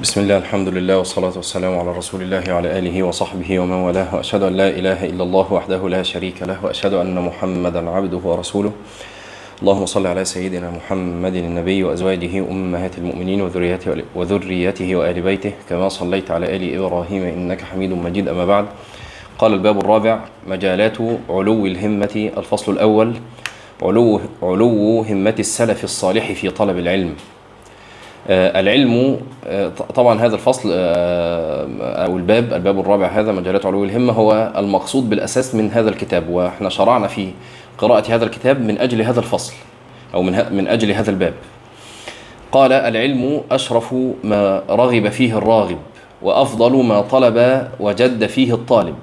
بسم 0.00 0.20
الله 0.20 0.36
الحمد 0.38 0.68
لله 0.68 0.98
والصلاة 0.98 1.32
والسلام 1.36 1.78
على 1.78 1.92
رسول 1.92 2.22
الله 2.22 2.54
وعلى 2.54 2.78
آله 2.78 3.02
وصحبه 3.02 3.58
ومن 3.58 3.72
والاه 3.72 4.14
وأشهد 4.14 4.42
أن 4.42 4.56
لا 4.56 4.68
إله 4.68 5.04
إلا 5.04 5.22
الله 5.22 5.52
وحده 5.52 5.88
لا 5.88 6.02
شريك 6.02 6.42
له 6.42 6.64
وأشهد 6.64 6.94
أن 6.94 7.14
محمدا 7.14 7.90
عبده 7.90 8.16
ورسوله 8.24 8.72
اللهم 9.60 9.86
صل 9.86 10.06
على 10.06 10.24
سيدنا 10.24 10.70
محمد 10.70 11.34
النبي 11.34 11.84
وأزواجه 11.84 12.38
أمهات 12.50 12.98
المؤمنين 12.98 13.40
وذريته 13.42 14.02
وذريته 14.14 14.96
وآل 14.96 15.20
بيته 15.22 15.52
كما 15.68 15.88
صليت 15.88 16.30
على 16.30 16.56
آل 16.56 16.74
إبراهيم 16.74 17.22
إنك 17.22 17.60
حميد 17.62 17.92
مجيد 17.92 18.28
أما 18.28 18.44
بعد 18.44 18.66
قال 19.38 19.52
الباب 19.52 19.78
الرابع 19.78 20.24
مجالات 20.46 20.98
علو 21.30 21.66
الهمة 21.66 22.30
الفصل 22.36 22.72
الأول 22.72 23.14
علو 23.82 24.20
علو 24.42 25.00
همة 25.02 25.36
السلف 25.38 25.84
الصالح 25.84 26.32
في 26.32 26.50
طلب 26.50 26.78
العلم 26.78 27.14
العلم 28.28 29.20
آه 29.46 29.68
طبعا 29.94 30.20
هذا 30.20 30.34
الفصل 30.34 30.70
آه 30.72 31.68
أو 31.80 32.16
الباب 32.16 32.52
الباب 32.52 32.80
الرابع 32.80 33.06
هذا 33.06 33.32
مجالات 33.32 33.66
علو 33.66 33.84
الهمة 33.84 34.12
هو 34.12 34.52
المقصود 34.56 35.10
بالأساس 35.10 35.54
من 35.54 35.70
هذا 35.70 35.90
الكتاب 35.90 36.28
وإحنا 36.28 36.68
شرعنا 36.68 37.06
في 37.06 37.28
قراءة 37.78 38.14
هذا 38.14 38.24
الكتاب 38.24 38.60
من 38.60 38.78
أجل 38.78 39.02
هذا 39.02 39.20
الفصل 39.20 39.52
أو 40.14 40.22
من 40.22 40.32
من 40.52 40.68
أجل 40.68 40.92
هذا 40.92 41.10
الباب. 41.10 41.34
قال 42.52 42.72
العلم 42.72 43.40
أشرف 43.50 43.94
ما 44.24 44.62
رغب 44.70 45.08
فيه 45.08 45.38
الراغب 45.38 45.78
وأفضل 46.22 46.84
ما 46.84 47.00
طلب 47.00 47.68
وجد 47.80 48.26
فيه 48.26 48.54
الطالب 48.54 48.94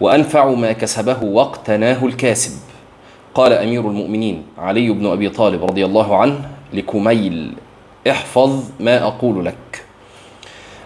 وأنفع 0.00 0.50
ما 0.50 0.72
كسبه 0.72 1.24
واقتناه 1.24 2.04
الكاسب. 2.04 2.52
قال 3.34 3.52
أمير 3.52 3.80
المؤمنين 3.80 4.42
علي 4.58 4.90
بن 4.90 5.06
أبي 5.06 5.28
طالب 5.28 5.64
رضي 5.64 5.84
الله 5.84 6.16
عنه 6.16 6.40
لكميل 6.72 7.52
احفظ 8.10 8.64
ما 8.80 9.02
أقول 9.02 9.44
لك. 9.44 9.84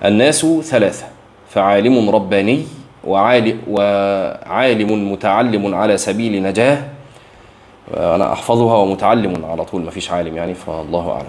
الناس 0.04 0.46
ثلاثة 0.62 1.06
فعالم 1.50 2.10
رباني 2.10 2.64
وعالم, 3.04 3.58
وعالم 3.68 5.12
متعلم 5.12 5.74
على 5.74 5.96
سبيل 5.96 6.42
نجاة. 6.42 6.78
أنا 7.96 8.32
أحفظها 8.32 8.76
ومتعلم 8.76 9.44
على 9.44 9.64
طول 9.64 9.82
ما 9.82 9.90
فيش 9.90 10.10
عالم 10.10 10.36
يعني 10.36 10.54
فالله 10.54 11.10
أعلم. 11.10 11.28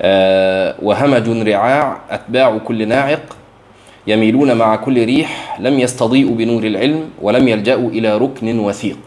أه 0.00 0.74
وهمج 0.82 1.48
رعاع 1.48 2.00
أتباع 2.10 2.58
كل 2.58 2.88
ناعق. 2.88 3.36
يميلون 4.06 4.56
مع 4.56 4.76
كل 4.76 5.04
ريح. 5.04 5.56
لم 5.60 5.80
يستضيئوا 5.80 6.34
بنور 6.36 6.64
العلم 6.64 7.10
ولم 7.22 7.48
يلجأوا 7.48 7.90
إلى 7.90 8.18
ركن 8.18 8.58
وثيق. 8.58 8.98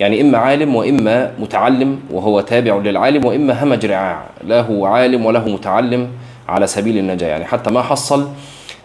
يعني 0.00 0.20
إما 0.20 0.38
عالم 0.38 0.76
وإما 0.76 1.32
متعلم 1.38 2.00
وهو 2.10 2.40
تابع 2.40 2.76
للعالم 2.76 3.24
وإما 3.24 3.64
همج 3.64 3.86
رعاع. 3.86 4.26
له 4.44 4.88
عالم 4.88 5.26
وله 5.26 5.48
متعلم 5.48 6.08
على 6.48 6.66
سبيل 6.66 6.98
النجاة. 6.98 7.28
يعني 7.28 7.44
حتى 7.44 7.70
ما 7.70 7.82
حصل 7.82 8.28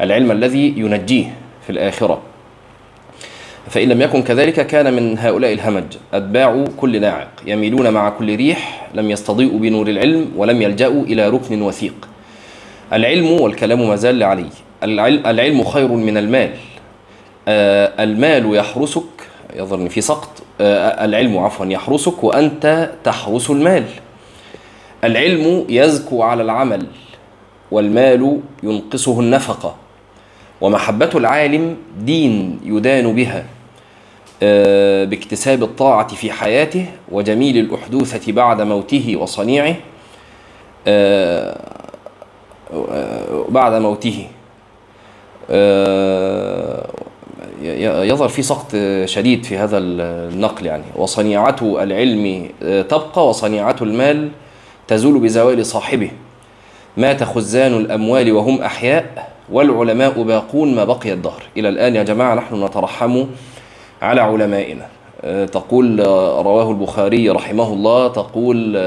العلم 0.02 0.32
الذي 0.32 0.74
ينجيه 0.78 1.34
في 1.64 1.70
الآخرة. 1.70 2.22
فإن 3.70 3.90
لم 3.90 4.02
يكن 4.02 4.24
كذلك 4.24 4.68
كان 4.68 4.94
من 4.94 5.20
هؤلاء 5.20 5.54
الهمج. 5.54 5.84
أتباع 6.14 6.66
كل 6.78 7.02
ناعق. 7.02 7.30
يميلون 7.46 7.90
مع 7.90 8.10
كل 8.10 8.36
ريح 8.36 8.88
لم 8.94 9.12
يستضيئوا 9.12 9.60
بنور 9.60 9.88
العلم 9.88 10.32
ولم 10.38 10.62
يلجأوا 10.62 11.04
إلى 11.04 11.30
ركن 11.30 11.62
وثيق. 11.62 12.08
العلم 12.94 13.32
والكلام 13.32 13.88
ما 13.88 13.96
زال 13.96 14.20
لعلي 14.20 14.46
العلم 14.84 15.64
خير 15.64 15.88
من 15.88 16.18
المال. 16.18 16.50
المال 18.00 18.56
يحرسك. 18.56 19.04
يظهر 19.56 19.90
في 19.90 20.02
سقط. 20.02 20.44
العلم 21.06 21.38
عفوا 21.38 21.66
يحرسك 21.66 22.24
وأنت 22.24 22.90
تحرس 23.04 23.50
المال. 23.50 23.86
العلم 25.04 25.66
يزكو 25.70 26.24
على 26.24 26.44
العمل 26.44 26.86
والمال 27.72 28.40
ينقصه 28.64 29.20
النفقة. 29.20 29.76
ومحبة 30.62 31.10
العالم 31.16 31.78
دين 32.00 32.60
يدان 32.64 33.16
بها 33.16 33.46
باكتساب 35.06 35.64
الطاعة 35.64 36.08
في 36.08 36.32
حياته 36.32 36.86
وجميل 37.12 37.58
الأحدوثة 37.58 38.32
بعد 38.32 38.62
موته 38.62 39.16
وصنيعه 39.18 39.76
بعد 43.50 43.74
موته. 43.74 44.28
يظهر 48.04 48.28
في 48.28 48.42
سقط 48.42 48.76
شديد 49.06 49.46
في 49.46 49.58
هذا 49.58 49.78
النقل 49.78 50.66
يعني. 50.66 50.84
وصنيعة 50.96 51.56
العلم 51.62 52.50
تبقى 52.62 53.30
وصنيعة 53.30 53.76
المال 53.82 54.30
تزول 54.88 55.20
بزوال 55.20 55.66
صاحبه. 55.66 56.12
مات 56.98 57.24
خزان 57.24 57.74
الأموال 57.74 58.32
وهم 58.32 58.62
أحياء 58.62 59.32
والعلماء 59.52 60.24
باقون 60.24 60.76
ما 60.76 60.84
بقي 60.84 61.14
الدهر. 61.14 61.44
إلى 61.58 61.70
الآن 61.70 61.96
يا 61.96 62.04
جماعة 62.04 62.36
نحن 62.36 62.64
نترحم 62.64 63.26
على 64.02 64.22
علمائنا. 64.22 64.88
تقول 65.46 66.00
رواه 66.46 66.72
البخاري 66.72 67.30
رحمه 67.30 67.74
الله 67.74 68.08
تقول 68.08 68.78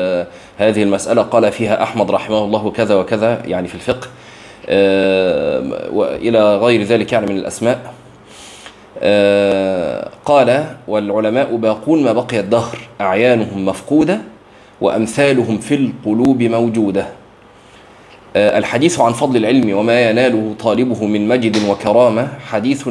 هذه 0.59 0.83
المسألة 0.83 1.23
قال 1.23 1.53
فيها 1.53 1.83
أحمد 1.83 2.11
رحمه 2.11 2.45
الله 2.45 2.71
كذا 2.71 2.95
وكذا 2.95 3.43
يعني 3.47 3.69
في 3.69 3.75
الفقه. 3.75 4.09
وإلى 5.93 6.57
غير 6.57 6.83
ذلك 6.83 7.13
يعني 7.13 7.27
من 7.27 7.37
الأسماء. 7.37 7.81
آه 7.87 8.04
قال 10.25 10.65
والعلماء 10.89 11.57
باقون 11.57 12.03
ما 12.03 12.13
بقي 12.13 12.41
الدهر 12.41 12.79
أعيانهم 13.01 13.65
مفقودة 13.67 14.19
وأمثالهم 14.81 15.59
في 15.59 15.75
القلوب 15.75 16.43
موجودة. 16.43 17.07
آه 18.37 18.59
الحديث 18.59 19.01
عن 19.01 19.13
فضل 19.13 19.37
العلم 19.37 19.77
وما 19.79 20.11
يناله 20.11 20.55
طالبه 20.61 21.05
من 21.07 21.29
مجد 21.29 21.57
وكرامة 21.69 22.29
حديث 22.47 22.89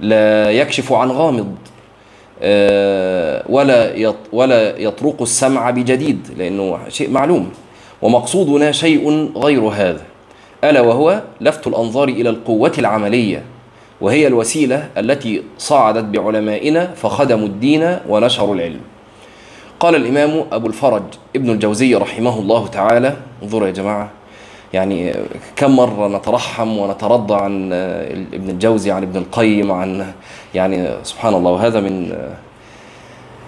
لا 0.00 0.50
يكشف 0.50 0.92
عن 0.92 1.10
غامض 1.10 1.54
آه 2.42 3.42
ولا 3.48 4.14
ولا 4.32 4.78
يطرق 4.78 5.22
السمع 5.22 5.70
بجديد 5.70 6.28
لأنه 6.38 6.78
شيء 6.88 7.10
معلوم 7.10 7.50
ومقصودنا 8.02 8.72
شيء 8.72 9.30
غير 9.36 9.60
هذا 9.60 10.00
ألا 10.64 10.80
وهو 10.80 11.22
لفت 11.40 11.66
الأنظار 11.66 12.08
إلى 12.08 12.28
القوة 12.30 12.72
العملية 12.78 13.42
وهي 14.00 14.26
الوسيلة 14.26 14.88
التي 14.98 15.42
صعدت 15.58 16.04
بعلمائنا 16.04 16.86
فخدموا 16.94 17.46
الدين 17.46 17.98
ونشروا 18.08 18.54
العلم. 18.54 18.80
قال 19.80 19.94
الإمام 19.94 20.44
أبو 20.52 20.66
الفرج 20.66 21.02
ابن 21.36 21.50
الجوزي 21.50 21.94
رحمه 21.94 22.38
الله 22.38 22.66
تعالى 22.66 23.16
انظروا 23.42 23.66
يا 23.66 23.72
جماعة 23.72 24.10
يعني 24.72 25.14
كم 25.56 25.76
مرة 25.76 26.08
نترحم 26.08 26.78
ونترضى 26.78 27.34
عن 27.34 27.72
ابن 28.32 28.50
الجوزي 28.50 28.90
عن 28.90 29.02
ابن 29.02 29.16
القيم 29.16 29.72
عن 29.72 30.12
يعني 30.54 30.88
سبحان 31.02 31.34
الله 31.34 31.50
وهذا 31.50 31.80
من 31.80 32.18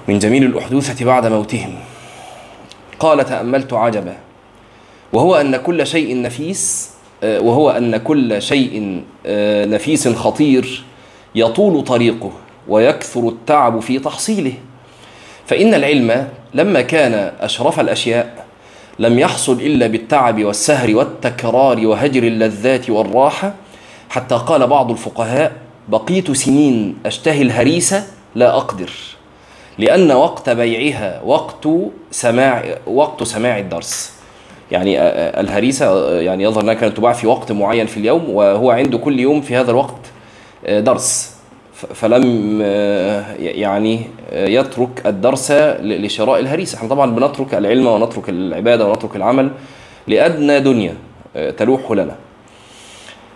من 0.09 0.19
جميل 0.19 0.45
الأحدوثة 0.45 1.05
بعد 1.05 1.27
موتهم. 1.27 1.75
قال 2.99 3.25
تأملت 3.25 3.73
عجبا 3.73 4.17
وهو 5.13 5.37
أن 5.37 5.57
كل 5.57 5.87
شيء 5.87 6.23
نفيس 6.23 6.91
وهو 7.23 7.71
أن 7.71 7.97
كل 7.97 8.43
شيء 8.43 9.03
نفيس 9.69 10.09
خطير 10.09 10.85
يطول 11.35 11.85
طريقه 11.85 12.33
ويكثر 12.69 13.29
التعب 13.29 13.81
في 13.81 13.99
تحصيله. 13.99 14.53
فإن 15.47 15.75
العلم 15.75 16.29
لما 16.55 16.81
كان 16.81 17.33
أشرف 17.41 17.81
الأشياء 17.81 18.47
لم 18.99 19.19
يحصل 19.19 19.53
إلا 19.53 19.87
بالتعب 19.87 20.45
والسهر 20.45 20.97
والتكرار 20.97 21.87
وهجر 21.87 22.23
اللذات 22.23 22.91
والراحة. 22.91 23.55
حتى 24.11 24.35
قال 24.35 24.67
بعض 24.67 24.91
الفقهاء 24.91 25.53
بقيت 25.89 26.33
سنين 26.33 26.97
أشتهي 27.07 27.43
الهريسة 27.43 28.05
لا 28.35 28.57
أقدر 28.57 28.91
لأن 29.79 30.13
وقت 30.13 30.51
بيعها 30.51 31.23
وقت 31.25 31.69
سماع 32.11 32.65
وقت 32.87 33.23
سماع 33.23 33.59
الدرس. 33.59 34.20
يعني 34.71 35.01
الهريسة 35.41 36.21
يعني 36.21 36.45
يظهر 36.45 36.63
أنها 36.63 36.75
كانت 36.75 36.97
تباع 36.97 37.13
في 37.13 37.27
وقت 37.27 37.53
معين 37.53 37.87
في 37.87 37.97
اليوم 37.97 38.31
وهو 38.31 38.71
عنده 38.71 38.99
كل 38.99 39.21
يوم 39.21 39.41
في 39.41 39.57
هذا 39.57 39.71
الوقت 39.71 40.01
درس. 40.69 41.37
فلم 41.95 42.61
يعني 43.39 44.01
يترك 44.33 45.07
الدرس 45.07 45.53
لشراء 45.81 46.41
الهريسة. 46.41 46.77
إحنا 46.77 46.89
طبعا 46.89 47.11
بنترك 47.11 47.55
العلم 47.55 47.87
ونترك 47.87 48.29
العبادة 48.29 48.87
ونترك 48.87 49.17
العمل 49.17 49.51
لأدنى 50.07 50.61
دنيا 50.61 50.95
تلوح 51.57 51.91
لنا. 51.91 52.15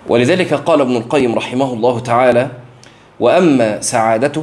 ولذلك 0.08 0.54
قال 0.54 0.81
ابن 0.81 0.96
القيم 0.96 1.34
رحمه 1.34 1.72
الله 1.72 2.00
تعالى 2.00 2.48
وأما 3.20 3.81
سعادته 3.81 4.42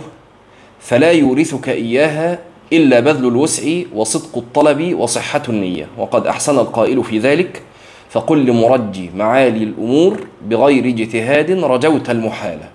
فلا 0.79 1.11
يورثك 1.11 1.69
إياها 1.69 2.39
إلا 2.73 2.99
بذل 2.99 3.27
الوسع 3.27 3.81
وصدق 3.95 4.37
الطلب 4.37 4.95
وصحة 4.99 5.41
النية. 5.49 5.87
وقد 5.97 6.27
أحسن 6.27 6.59
القائل 6.59 7.03
في 7.03 7.19
ذلك 7.19 7.61
فقل 8.09 8.45
لمرجي 8.45 9.09
معالي 9.15 9.63
الأمور 9.63 10.19
بغير 10.45 10.85
اجتهاد 10.85 11.51
رجوت 11.51 12.09
المحالة 12.09 12.69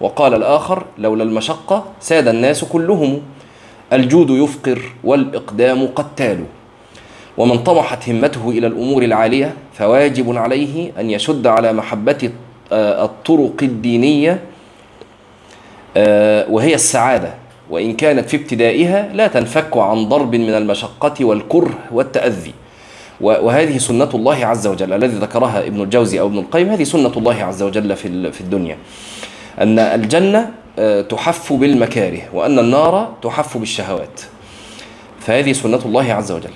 وقال 0.00 0.34
الآخر 0.34 0.84
لولا 0.98 1.22
المشقة 1.24 1.84
ساد 2.00 2.28
الناس 2.28 2.64
كلهم 2.64 3.20
الجود 3.92 4.30
يفقر 4.30 4.82
والإقدام 5.04 5.86
قتال 5.86 6.44
ومن 7.38 7.58
طمحت 7.58 8.08
همته 8.08 8.50
إلى 8.50 8.66
الأمور 8.66 9.02
العالية 9.02 9.54
فواجب 9.74 10.36
عليه 10.36 10.92
أن 11.00 11.10
يشد 11.10 11.46
على 11.46 11.72
محبة 11.72 12.30
آه، 12.72 13.04
الطرق 13.04 13.54
الدينية 13.62 14.40
آه، 15.96 16.46
وهي 16.50 16.74
السعادة. 16.74 17.34
وإن 17.70 17.92
كانت 17.92 18.30
في 18.30 18.36
ابتدائها 18.36 19.08
لا 19.14 19.26
تنفك 19.26 19.76
عن 19.76 20.08
ضرب 20.08 20.34
من 20.34 20.54
المشقة 20.54 21.24
والكره 21.24 21.74
والتأذي. 21.92 22.52
وهذه 23.20 23.78
سنة 23.78 24.10
الله 24.14 24.46
عز 24.46 24.66
وجل 24.66 24.92
الذي 24.92 25.16
ذكرها 25.16 25.66
ابن 25.66 25.82
الجوزي 25.82 26.20
أو 26.20 26.26
ابن 26.26 26.38
القيم. 26.38 26.68
هذه 26.68 26.84
سنة 26.84 27.12
الله 27.16 27.44
عز 27.44 27.62
وجل 27.62 27.96
في 27.96 28.40
الدنيا. 28.40 28.78
أن 29.60 29.78
الجنة 29.78 30.50
آه، 30.78 31.00
تحف 31.00 31.52
بالمكاره 31.52 32.20
وأن 32.32 32.58
النار 32.58 33.14
تحف 33.22 33.58
بالشهوات. 33.58 34.20
فهذه 35.20 35.52
سنة 35.52 35.80
الله 35.84 36.12
عز 36.12 36.32
وجل. 36.32 36.50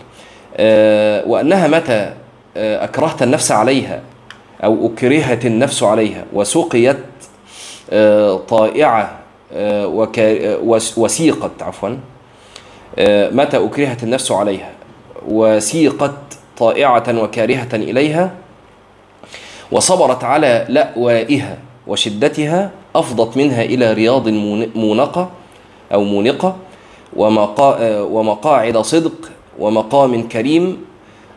آه، 0.56 1.29
وأنها 1.29 1.69
متى 1.69 2.14
آه، 2.56 2.85
أكرهت 2.85 3.23
النفس 3.23 3.53
عليها 3.53 4.00
أو 4.64 4.87
أكرهت 4.87 5.47
النفس 5.47 5.82
عليها 5.82 6.25
وسقيت 6.32 6.97
طائعة 8.49 9.22
وسيقت 10.96 11.62
عفوا. 11.62 11.96
متى 13.32 13.56
أكرهت 13.56 14.02
النفس 14.02 14.32
عليها؟ 14.32 14.70
وسيقت 15.28 16.14
طائعة 16.58 17.22
وكارهة 17.22 17.69
إليها؟ 17.72 18.32
وصبرت 19.72 20.25
على 20.25 20.66
لأوائها 20.69 21.58
وشدتها؟ 21.87 22.70
أفضت 22.96 23.37
منها 23.37 23.62
إلى 23.62 23.93
رياض 23.93 24.28
مونقة 24.75 25.31
أو 25.93 26.04
مونقة؟ 26.04 26.56
ومقاعد 28.10 28.78
صدق 28.78 29.31
ومقام 29.58 30.28
كريم؟ 30.28 30.84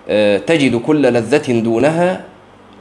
آه، 0.09 0.37
تجد 0.37 0.75
كل 0.75 1.01
لذة 1.01 1.59
دونها؟ 1.59 2.23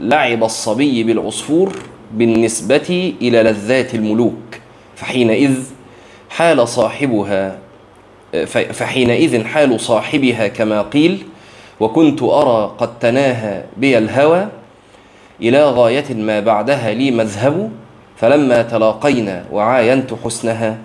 لعب 0.01 0.45
الصبي 0.45 1.03
بالعصفور 1.03 1.73
بالنسبة 2.13 3.15
إلى 3.23 3.43
لذات 3.43 3.95
الملوك. 3.95 4.44
فحينئذ 5.05 5.55
حال 6.31 6.69
صاحبها 6.69 7.59
فحينئذ 8.73 9.45
حال 9.45 9.81
صاحبها 9.81 10.49
كما 10.49 10.83
قيل 10.83 11.27
وكنت 11.81 12.23
أرى 12.23 12.75
قد 12.79 12.99
تناهى 12.99 13.65
بي 13.77 13.99
الهوى 13.99 14.49
إلى 15.41 15.65
غاية 15.65 16.15
ما 16.15 16.41
بعدها 16.41 16.95
لي 16.95 17.11
مذهب 17.11 17.71
فلما 18.17 18.63
تلاقينا 18.63 19.45
وعاينت 19.53 20.11
حسنها 20.25 20.79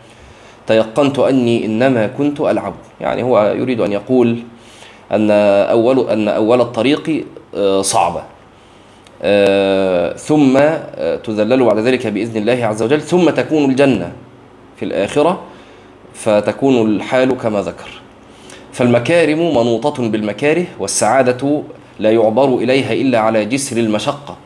تيقنت 0.67 1.19
أني 1.19 1.65
إنما 1.65 2.07
كنت 2.07 2.41
ألعب. 2.41 2.73
يعني 3.01 3.23
هو 3.23 3.53
يريد 3.57 3.81
أن 3.81 3.91
يقول 3.91 4.39
أن 5.11 5.31
أول, 5.71 6.09
أن 6.09 6.27
أول 6.27 6.61
الطريق 6.61 7.25
آه، 7.55 7.81
صعبة. 7.81 8.23
آه، 9.21 9.98
ثم 10.17 10.57
آه، 10.57 11.15
تذلل 11.15 11.63
بعد 11.63 11.77
ذلك 11.77 12.07
بإذن 12.07 12.37
الله 12.37 12.65
عز 12.65 12.83
وجل 12.83 13.01
ثم 13.01 13.29
تكون 13.29 13.69
الجنة 13.69 14.11
في 14.77 14.85
الآخرة 14.85 15.41
فتكون 16.13 16.87
الحال 16.95 17.37
كما 17.37 17.61
ذكر. 17.61 17.89
فالمكارم 18.73 19.39
منوطة 19.39 20.09
بالمكاره 20.09 20.65
والسعادة 20.79 21.61
لا 21.99 22.11
يعبر 22.11 22.55
إليها 22.55 22.93
إلا 22.93 23.19
على 23.19 23.45
جسر 23.45 23.77
المشقة 23.77 24.37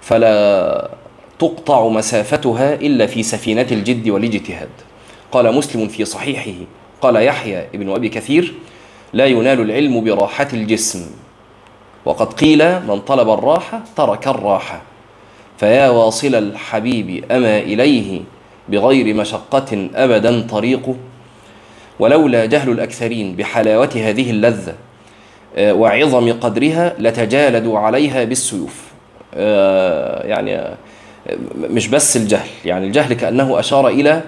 فلا 0.00 0.90
تقطع 1.38 1.88
مسافتها 1.88 2.74
إلا 2.74 3.06
في 3.06 3.22
سفينة 3.22 3.66
الجد 3.72 4.08
والاجتهاد. 4.08 4.68
قال 5.32 5.54
مسلم 5.54 5.88
في 5.88 6.04
صحيحه 6.04 6.52
قال 7.00 7.16
يحيى 7.16 7.58
ابن 7.74 7.90
أبي 7.90 8.08
كثير 8.08 8.54
لا 9.12 9.26
ينال 9.26 9.60
العلم 9.60 10.04
براحة 10.04 10.48
الجسم 10.52 11.06
وقد 12.04 12.32
قيل 12.32 12.86
من 12.86 13.00
طلب 13.00 13.30
الراحة 13.30 13.80
ترك 13.96 14.28
الراحة 14.28 14.82
فيا 15.58 15.88
واصل 15.88 16.34
الحبيب 16.34 17.24
أما 17.30 17.58
إليه 17.58 18.20
بغير 18.68 19.14
مشقة 19.14 19.88
أبدا 19.94 20.40
طريقه 20.40 20.96
ولولا 21.98 22.46
جهل 22.46 22.70
الأكثرين 22.72 23.36
بحلاوة 23.36 23.90
هذه 23.94 24.30
اللذة 24.30 24.74
آه، 25.56 25.72
وعظم 25.74 26.32
قدرها 26.32 26.94
لتجالدوا 26.98 27.78
عليها 27.78 28.24
بالسيوف. 28.24 28.88
آه، 29.34 30.26
يعني 30.26 30.56
آه، 30.56 30.76
مش 31.56 31.88
بس 31.88 32.16
الجهل 32.16 32.48
يعني 32.64 32.86
الجهل 32.86 33.14
كأنه 33.14 33.58
أشار 33.58 33.88
إلى 33.88 34.22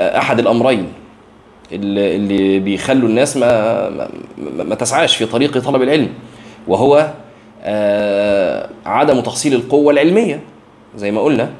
أحد 0.00 0.38
الأمرين 0.38 0.92
اللي 1.72 2.58
بيخلوا 2.58 3.08
الناس 3.08 3.36
ما, 3.36 4.08
ما 4.38 4.74
تسعاش 4.74 5.16
في 5.16 5.26
طريق 5.26 5.58
طلب 5.58 5.82
العلم 5.82 6.08
وهو 6.68 7.10
عدم 8.86 9.20
تحصيل 9.20 9.54
القوة 9.54 9.92
العلمية 9.92 10.40
زي 10.96 11.10
ما 11.10 11.20
قلنا. 11.20 11.50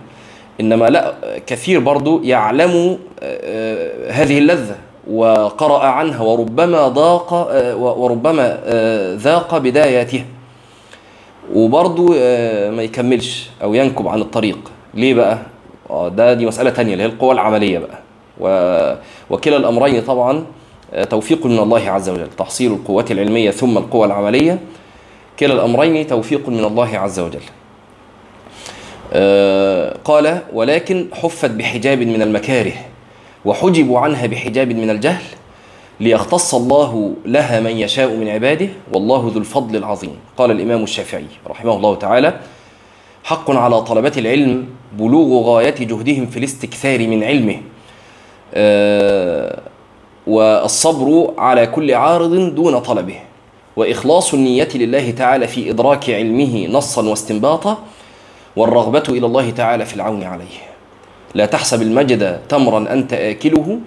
إنما 0.61 0.87
لا 0.87 1.15
كثير 1.47 1.81
برضو 1.81 2.23
يعلم 2.23 2.99
آه، 3.23 4.11
هذه 4.11 4.39
اللذة 4.39 4.77
وقرأ 5.11 5.85
عنها 5.87 6.23
وربما 6.23 6.89
ضاق 6.89 7.33
آه، 7.35 7.77
وربما 7.77 8.59
آه، 8.65 9.15
ذاق 9.15 9.59
بداياتها 9.59 10.25
وبرضو 11.55 12.09
ما 12.71 12.83
يكملش 12.83 13.51
أو 13.62 13.75
ينكب 13.75 14.09
عن 14.09 14.21
الطريق. 14.21 14.59
ليه 14.95 15.15
بقى؟ 15.15 15.39
ده 15.91 16.35
دي 16.35 16.47
مسألة 16.47 16.71
تانية 16.71 16.93
اللي 16.93 17.03
هي 17.05 17.09
القوى 17.09 17.33
العملية 17.33 17.79
بقى. 17.79 17.99
وكلا 19.31 19.56
الأمرين 19.56 20.03
طبعا 20.03 20.45
توفيق 21.11 21.47
من 21.47 21.59
الله 21.59 21.91
عز 21.91 22.09
وجل 22.09 22.27
تحصيل 22.39 22.73
القوات 22.73 23.11
العلمية 23.11 23.51
ثم 23.51 23.79
القوى 23.79 24.06
العملية. 24.06 24.59
كلا 25.39 25.55
الأمرين 25.55 26.07
توفيق 26.07 26.49
من 26.49 26.65
الله 26.65 26.99
عز 26.99 27.21
وجل. 27.21 27.41
آه، 29.13 29.97
قال 30.05 30.39
ولكن 30.53 31.07
حفت 31.13 31.51
بحجاب 31.51 31.99
من 31.99 32.23
المكاره 32.23 32.73
وحجبوا 33.45 33.99
عنها 34.01 34.27
بحجاب 34.27 34.73
من 34.73 34.91
الجهل 34.91 35.25
ليختص 36.01 36.55
الله 36.55 37.15
لها 37.27 37.61
من 37.61 37.71
يشاء 37.71 38.09
من 38.17 38.29
عباده 38.29 38.69
والله 38.93 39.31
ذو 39.35 39.41
الفضل 39.41 39.77
العظيم. 39.77 40.17
قال 40.37 40.51
الإمام 40.51 40.83
الشافعي 40.83 41.27
رحمه 41.47 41.77
الله 41.77 41.95
تعالى 41.95 42.41
حق 43.25 43.51
على 43.51 43.83
طلبة 43.83 44.13
العلم 44.17 44.67
بلوغ 44.93 45.51
غاية 45.51 45.75
جهدهم 45.81 46.27
في 46.27 46.39
الاستكثار 46.39 47.09
من 47.09 47.25
علمه 47.25 47.57
آه، 48.55 49.61
والصبر 50.27 51.35
على 51.39 51.67
كل 51.67 51.95
عارض 51.95 52.55
دون 52.55 52.79
طلبه. 52.79 53.17
وإخلاص 53.76 54.35
النية 54.35 54.69
لله 54.75 55.11
تعالى 55.11 55.49
في 55.49 55.71
إدراك 55.71 56.11
علمه 56.11 56.67
نصا 56.67 57.03
واستنباطا 57.03 57.79
والرغبة 58.56 59.03
إلى 59.08 59.27
الله 59.27 59.51
تعالى 59.51 59.87
في 59.87 59.94
العون 59.94 60.22
عليه. 60.22 60.58
لا 61.34 61.46
تحسب 61.46 61.82
المجد 61.82 62.41
تمرا 62.49 62.93
أنت 62.93 63.13
آكله 63.13 63.79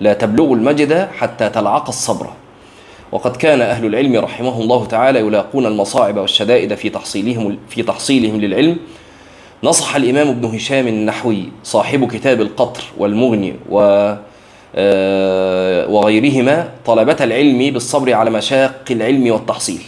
لا 0.00 0.14
تبلغ 0.14 0.52
المجد 0.52 1.08
حتى 1.18 1.48
تلعق 1.48 1.88
الصبر. 1.88 2.26
وقد 3.12 3.36
كان 3.36 3.60
أهل 3.60 3.86
العلم 3.86 4.16
رحمه 4.16 4.60
الله 4.60 4.84
تعالى 4.86 5.18
يلاقون 5.18 5.66
المصاعب 5.66 6.16
والشدائد 6.16 6.74
في 6.74 6.88
تحصيلهم 6.88 7.58
في 7.68 7.82
تحصيلهم 7.82 8.40
للعلم. 8.40 8.76
نصح 9.64 9.96
الإمام 9.96 10.28
ابن 10.28 10.44
هشام 10.44 10.88
النحوي 10.88 11.48
صاحب 11.64 12.10
كتاب 12.12 12.40
القطر 12.40 12.84
والمغني 12.98 13.54
و 13.70 13.78
وغيرهما 15.88 16.68
طلبة 16.86 17.16
العلم 17.20 17.58
بالصبر 17.72 18.12
على 18.12 18.30
مشاق 18.30 18.84
العلم 18.90 19.30
والتحصيل. 19.30 19.82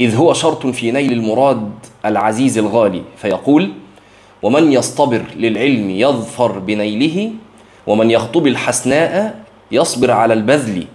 إذ 0.00 0.16
هو 0.16 0.32
شرط 0.32 0.66
في 0.66 0.90
نيل 0.90 1.12
المراد 1.12 1.70
العزيز 2.06 2.58
الغالي 2.58 3.02
فيقول 3.16 3.72
ومن 4.42 4.72
يصطبر 4.72 5.22
للعلم 5.36 5.90
يظفر 5.90 6.58
بنيله 6.58 7.30
ومن 7.86 8.10
يخطب 8.10 8.46
الحسناء 8.46 9.40
يصبر 9.72 10.10
على 10.10 10.34
البذل 10.34 10.86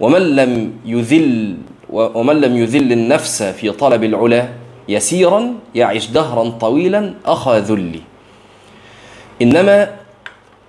ومن 0.00 0.36
لم 0.36 0.72
يذل 0.84 1.56
ومن 1.90 2.40
لم 2.40 2.56
يذل 2.56 2.92
النفس 2.92 3.42
في 3.42 3.70
طلب 3.70 4.04
العلا 4.04 4.48
يسيرا 4.88 5.54
يعش 5.74 6.06
دهرا 6.06 6.50
طويلا 6.50 7.14
أخا 7.26 7.58
ذلي. 7.58 8.00
إنما 9.42 9.90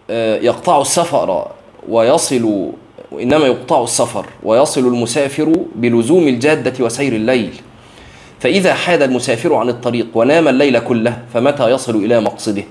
آه، 0.10 0.38
يقطع 0.38 0.82
السفر 0.82 1.48
ويصل 1.90 2.72
وإنما 3.12 3.46
يقطع 3.46 3.84
السفر 3.84 4.26
ويصل 4.44 4.88
المسافر 4.88 5.54
بلزوم 5.76 6.28
الجادة 6.28 6.86
وسير 6.86 7.14
الليل. 7.14 7.54
فإذا 8.40 8.74
حاد 8.74 9.02
المسافر 9.02 9.54
عن 9.56 9.70
الطريق 9.70 10.08
ونام 10.14 10.48
الليل 10.48 10.80
كله 10.80 11.18
فمتى 11.34 11.70
يصل 11.70 11.96
إلى 11.96 12.22
مقصده؟ 12.22 12.64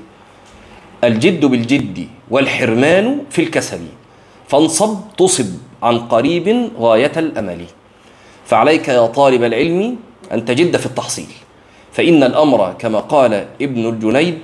الجد 1.05 1.45
بالجد 1.45 2.07
والحرمان 2.31 3.19
في 3.31 3.43
الكسل. 3.43 3.81
فانصب 4.49 4.99
تصب 5.19 5.47
عن 5.83 5.99
قريب 5.99 6.71
غاية 6.79 7.13
الأمل. 7.17 7.65
فعليك 8.47 8.89
يا 8.89 9.07
طالب 9.07 9.45
العلم 9.45 9.97
أن 10.33 10.45
تجد 10.45 10.77
في 10.77 10.87
التحصيل. 10.87 11.29
فإن 11.93 12.23
الأمر 12.23 12.75
كما 12.79 12.99
قال 12.99 13.47
ابن 13.63 13.89
الجنيد 13.89 14.39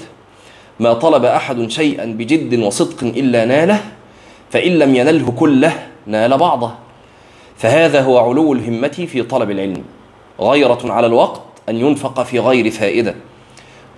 ما 0.81 0.93
طلب 0.93 1.25
أحد 1.25 1.71
شيئا 1.71 2.05
بجد 2.05 2.59
وصدق 2.59 3.05
إلا 3.05 3.45
ناله 3.45 3.81
فإن 4.51 4.79
لم 4.79 4.95
ينله 4.95 5.31
كله 5.31 5.73
نال 6.07 6.39
بعضه. 6.39 6.71
فهذا 7.57 8.01
هو 8.01 8.19
علو 8.19 8.53
الهمة 8.53 8.89
في 8.89 9.23
طلب 9.23 9.51
العلم. 9.51 9.85
غيرة 10.41 10.79
على 10.85 11.07
الوقت 11.07 11.43
أن 11.69 11.77
ينفق 11.77 12.23
في 12.23 12.39
غير 12.39 12.71
فائدة. 12.71 13.15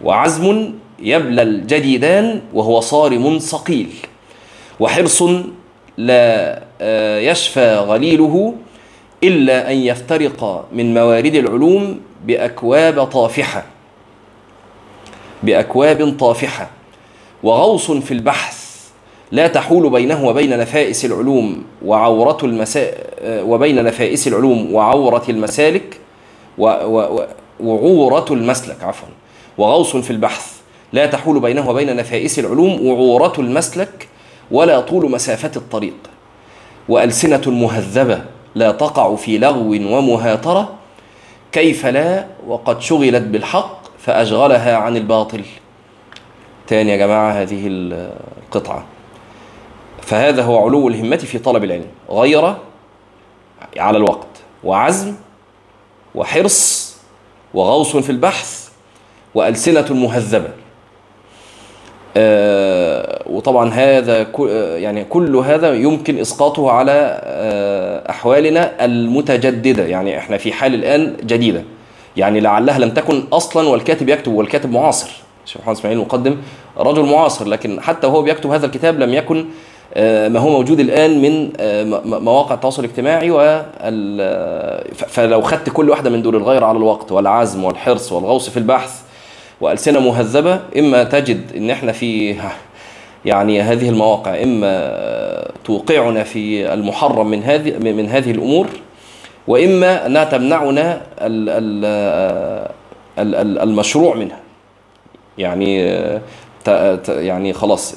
وعزم 0.04 0.74
يبلى 0.98 1.42
الجديدان 1.42 2.42
وهو 2.54 2.80
صارم 2.80 3.38
صقيل 3.38 3.90
وحرص 4.80 5.22
لا 5.96 6.62
آه، 6.80 7.18
يشفى 7.18 7.76
غليله 7.76 8.54
إلا 9.24 9.72
أن 9.72 9.76
يفترق 9.76 10.68
من 10.72 10.94
موارد 10.94 11.34
العلوم 11.34 12.00
بأكواب 12.24 13.04
طافحة. 13.04 13.64
بأكواب 15.42 16.16
طافحة. 16.18 16.70
وغوص 17.42 17.90
في 17.90 18.14
البحث 18.14 18.57
لا 19.32 19.46
تحول 19.46 19.90
بينه 19.90 20.26
وبين 20.26 20.58
نفائس 20.58 21.04
العلوم 21.04 21.64
وعورة 21.84 22.38
المسا 22.42 22.90
وبين 23.24 23.84
نفائس 23.84 24.28
العلوم 24.28 24.74
وعورة 24.74 25.22
المسالك 25.28 26.00
و... 26.58 26.64
و... 26.66 27.26
وعورة 27.60 28.26
المسلك 28.30 28.84
عفوا. 28.84 29.08
وغوص 29.58 29.96
في 29.96 30.10
البحث 30.10 30.52
لا 30.92 31.06
تحول 31.06 31.40
بينه 31.40 31.70
وبين 31.70 31.96
نفائس 31.96 32.38
العلوم 32.38 32.86
وعورة 32.86 33.32
المسلك 33.38 34.08
ولا 34.50 34.80
طول 34.80 35.10
مسافة 35.10 35.50
الطريق. 35.56 35.96
وألسنة 36.88 37.42
مهذبة 37.46 38.20
لا 38.54 38.72
تقع 38.72 39.14
في 39.14 39.38
لغو 39.38 39.70
ومهاترة 39.70 40.74
كيف 41.52 41.86
لا؟ 41.86 42.26
وقد 42.46 42.80
شغلت 42.80 43.22
بالحق 43.22 43.78
فأشغلها 43.98 44.76
عن 44.76 44.96
الباطل. 44.96 45.42
تاني 46.66 46.90
يا 46.90 46.96
جماعة 46.96 47.32
هذه 47.32 47.62
القطعة. 47.66 48.84
فهذا 50.02 50.42
هو 50.42 50.64
علو 50.66 50.88
الهمة 50.88 51.16
في 51.16 51.38
طلب 51.38 51.64
العلم 51.64 51.86
غير 52.10 52.54
على 53.76 53.98
الوقت 53.98 54.26
وعزم 54.64 55.14
وحرص 56.14 56.96
وغوص 57.54 57.96
في 57.96 58.10
البحث 58.10 58.68
وألسنة 59.34 59.86
مهذبة. 59.90 60.50
آه 62.16 63.22
وطبعا 63.26 63.70
هذا 63.70 64.26
يعني 64.76 65.04
كل 65.04 65.36
هذا 65.36 65.74
يمكن 65.74 66.18
إسقاطه 66.18 66.70
على 66.70 67.20
آه 67.22 68.10
أحوالنا 68.10 68.84
المتجددة. 68.84 69.86
يعني 69.86 70.18
إحنا 70.18 70.36
في 70.36 70.52
حال 70.52 70.74
الآن 70.74 71.16
جديدة. 71.22 71.62
يعني 72.16 72.40
لعلها 72.40 72.78
لم 72.78 72.90
تكن 72.90 73.24
أصلا 73.32 73.68
والكاتب 73.68 74.08
يكتب 74.08 74.32
والكاتب 74.32 74.72
معاصر. 74.72 75.10
الشيخ 75.44 75.62
محمد 75.62 75.76
إسماعيل 75.76 75.98
المقدم 75.98 76.36
رجل 76.78 77.02
معاصر 77.02 77.48
لكن 77.48 77.80
حتى 77.80 78.06
وهو 78.06 78.22
بيكتب 78.22 78.50
هذا 78.50 78.66
الكتاب 78.66 78.98
لم 78.98 79.14
يكن 79.14 79.38
آه 79.38 79.46
ما 80.28 80.38
هو 80.38 80.48
موجود 80.48 80.80
الآن 80.80 81.22
من 81.22 81.52
مواقع 82.24 82.54
التواصل 82.54 82.84
الاجتماعي 82.84 83.30
فلو 84.94 85.42
خدت 85.42 85.70
كل 85.70 85.90
واحدة 85.90 86.10
من 86.10 86.22
دول 86.22 86.36
الغير 86.36 86.64
على 86.64 86.78
الوقت 86.78 87.12
والعزم 87.12 87.64
والحرص 87.64 88.12
والغوص 88.12 88.48
في 88.50 88.56
البحث 88.56 89.02
وألسنة 89.60 90.00
مهذبة 90.00 90.60
إما 90.78 91.04
تجد 91.04 91.56
إن 91.56 91.70
إحنا 91.70 91.92
في 91.92 92.36
يعني 93.24 93.62
هذه 93.62 93.88
المواقع 93.88 94.42
إما 94.42 95.50
توقعنا 95.64 96.24
في 96.24 96.74
المحرم 96.74 97.30
من 97.30 97.42
هذه 97.42 97.78
من 97.78 98.08
هذه 98.08 98.30
الأمور 98.30 98.66
وإما 99.48 100.06
أنها 100.06 100.24
تمنعنا 100.24 101.00
المشروع 103.62 104.14
منها. 104.14 104.38
يعني 105.38 106.00
يعني 107.08 107.52
خلاص 107.52 107.94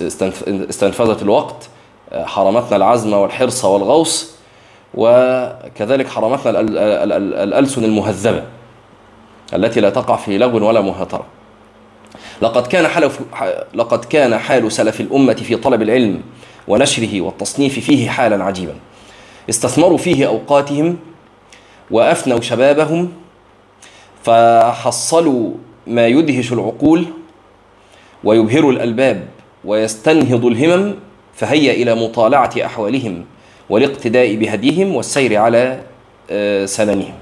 استنفذت 0.70 1.22
الوقت. 1.22 1.70
حرمتنا 2.14 2.76
العزم 2.76 3.14
والحرص 3.14 3.66
والغوص 3.66 4.36
وكذلك 4.94 6.08
حرمتنا 6.08 6.60
الألسن 7.44 7.84
المهذبة 7.84 8.44
التي 9.54 9.80
لا 9.80 9.90
تقع 9.90 10.16
في 10.16 10.38
لغو 10.38 10.68
ولا 10.68 10.82
مهاترة. 10.82 11.26
لقد 12.42 12.68
كان 12.68 12.88
حال 12.88 13.12
لقد 13.74 14.06
كان 14.06 14.38
حال 14.38 14.72
سلف 14.72 15.02
الأمة 15.02 15.34
في 15.34 15.56
طلب 15.56 15.82
العلم 15.82 16.22
ونشره 16.68 17.22
والتصنيف 17.22 17.80
فيه 17.80 18.10
حالا 18.10 18.44
عجيبا. 18.44 18.76
استثمروا 19.50 19.98
فيه 19.98 20.28
أوقاتهم 20.28 20.98
وأفنوا 21.92 22.42
شبابهم 22.42 23.12
فحصلوا 24.24 25.52
ما 25.88 26.08
يدهش 26.08 26.54
العقول 26.54 27.06
ويبهر 28.24 28.70
الألباب 28.70 29.28
ويستنهض 29.66 30.46
الهمم 30.46 30.96
فهيا 31.34 31.74
إلى 31.74 31.96
مطالعة 31.96 32.52
أحوالهم 32.66 33.26
والاقتداء 33.70 34.36
بهديهم 34.36 34.96
والسير 34.96 35.38
على 35.38 35.80
سننهم 36.66 37.14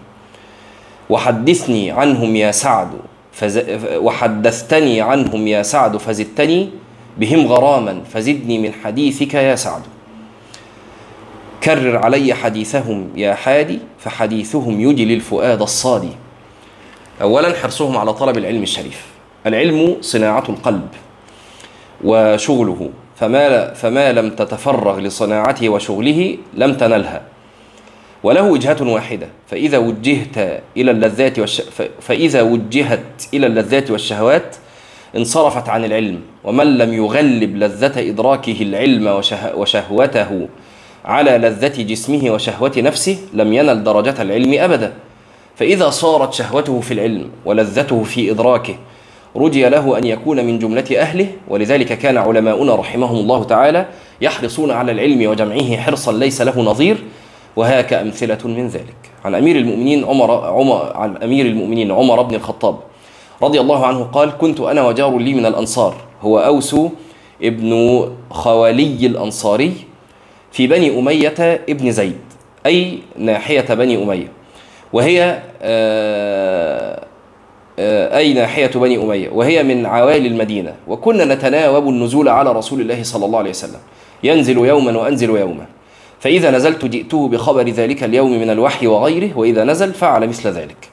وحدثني 1.10 1.92
عنهم 1.92 2.36
يا 2.36 2.52
سعد 2.52 2.90
فز... 3.32 3.62
وحدثتني 3.96 5.02
عنهم 5.02 5.48
يا 5.48 5.64
سعد 5.64 5.98
فزدتني 5.98 6.70
بهم 7.18 7.48
غراما 7.48 8.02
فزدني 8.14 8.58
من 8.58 8.74
حديثك 8.84 9.34
يا 9.34 9.56
سعد. 9.56 9.82
كرر 11.64 11.98
علي 11.98 12.34
حديثهم 12.34 13.10
يا 13.16 13.34
حادي 13.34 13.80
فحديثهم 14.00 14.82
يجلي 14.82 15.14
الفؤاد 15.14 15.62
الصادي. 15.62 16.12
اولا 17.22 17.56
حرصهم 17.56 17.98
على 17.98 18.14
طلب 18.14 18.38
العلم 18.38 18.64
الشريف. 18.64 19.06
العلم 19.46 19.98
صناعة 20.02 20.44
القلب 20.50 20.88
وشغله. 22.04 22.90
فما 23.20 23.74
فما 23.74 24.12
لم 24.12 24.30
تتفرغ 24.30 25.00
لصناعته 25.00 25.70
وشغله 25.70 26.38
لم 26.54 26.74
تنلها. 26.74 27.22
وله 28.24 28.44
وجهة 28.44 28.78
واحدة 28.82 29.28
فإذا 29.48 29.78
وجهت 29.78 30.64
إلى 30.78 30.92
اللذات 30.92 31.40
والش... 31.40 31.62
فإذا 32.02 32.42
وجهت 32.42 33.26
إلى 33.34 33.48
اللذات 33.48 33.92
والشهوات 33.92 34.56
انصرفت 35.18 35.70
عن 35.70 35.86
العلم. 35.86 36.22
ومن 36.44 36.78
لم 36.78 36.94
يغلب 36.94 37.56
لذة 37.56 38.10
إدراكه 38.10 38.62
العلم 38.62 39.08
وشه... 39.08 39.56
وشهوته 39.56 40.48
على 41.06 41.32
لذة 41.38 41.82
جسمه 41.82 42.32
وشهوة 42.32 42.74
نفسه 42.78 43.18
لم 43.34 43.54
ينل 43.54 43.84
درجة 43.84 44.22
العلم 44.22 44.54
أبدا. 44.54 44.94
فإذا 45.56 45.90
صارت 45.90 46.34
شهوته 46.34 46.80
في 46.80 46.94
العلم 46.94 47.30
ولذته 47.46 48.04
في 48.04 48.32
إدراكه 48.32 48.76
رجي 49.36 49.70
له 49.70 49.98
أن 49.98 50.06
يكون 50.06 50.46
من 50.46 50.60
جملة 50.60 50.86
أهله 50.98 51.28
ولذلك 51.48 51.88
كان 51.98 52.18
علماؤنا 52.18 52.76
رحمهم 52.76 53.16
الله 53.16 53.44
تعالى 53.44 53.86
يحرصون 54.22 54.72
على 54.72 54.92
العلم 54.92 55.30
وجمعه 55.30 55.78
حرصا 55.78 56.12
ليس 56.12 56.42
له 56.42 56.62
نظير 56.62 56.98
وهاك 57.56 57.94
أمثلة 57.94 58.38
من 58.46 58.68
ذلك. 58.68 58.96
عن 59.26 59.36
أمير 59.36 59.56
المؤمنين 59.56 60.06
عمر, 60.06 60.32
عمر 60.32 60.92
عن 60.96 61.18
أمير 61.18 61.46
المؤمنين 61.46 61.92
عمر 61.92 62.22
بن 62.22 62.36
الخطاب 62.36 62.76
رضي 63.44 63.60
الله 63.62 63.86
عنه 63.86 64.04
قال 64.04 64.38
كنت 64.38 64.60
أنا 64.60 64.88
وجار 64.88 65.18
لي 65.18 65.34
من 65.34 65.46
الأنصار 65.46 65.96
هو 66.22 66.40
أوس 66.40 66.76
ابن 67.44 68.02
خوالي 68.30 69.06
الأنصاري 69.06 69.74
في 70.52 70.68
بني 70.68 71.00
أمية 71.00 71.62
ابن 71.70 71.92
زيد 71.92 72.20
أي 72.66 73.00
ناحية 73.18 73.74
بني 73.74 74.04
أمية 74.04 74.32
وهي 74.94 75.40
أي 78.18 78.34
ناحية 78.34 78.68
بني 78.68 79.04
أمية 79.04 79.30
وهي 79.30 79.64
من 79.64 79.86
عوالي 79.86 80.28
المدينة. 80.28 80.76
وكنا 80.88 81.26
نتناوب 81.26 81.90
النزول 81.90 82.30
على 82.30 82.52
رسول 82.52 82.82
الله 82.82 83.04
صلى 83.04 83.26
الله 83.26 83.40
عليه 83.40 83.50
وسلم. 83.50 83.80
ينزل 84.24 84.58
يوما 84.58 84.98
وأنزل 84.98 85.30
يوما. 85.30 85.66
فإذا 86.20 86.52
نزلت 86.52 86.86
جئته 86.86 87.28
بخبر 87.28 87.70
ذلك 87.70 88.04
اليوم 88.04 88.40
من 88.40 88.50
الوحي 88.50 88.88
وغيره 88.88 89.38
وإذا 89.38 89.64
نزل 89.64 89.94
فعل 89.94 90.28
مثل 90.28 90.50
ذلك. 90.50 90.90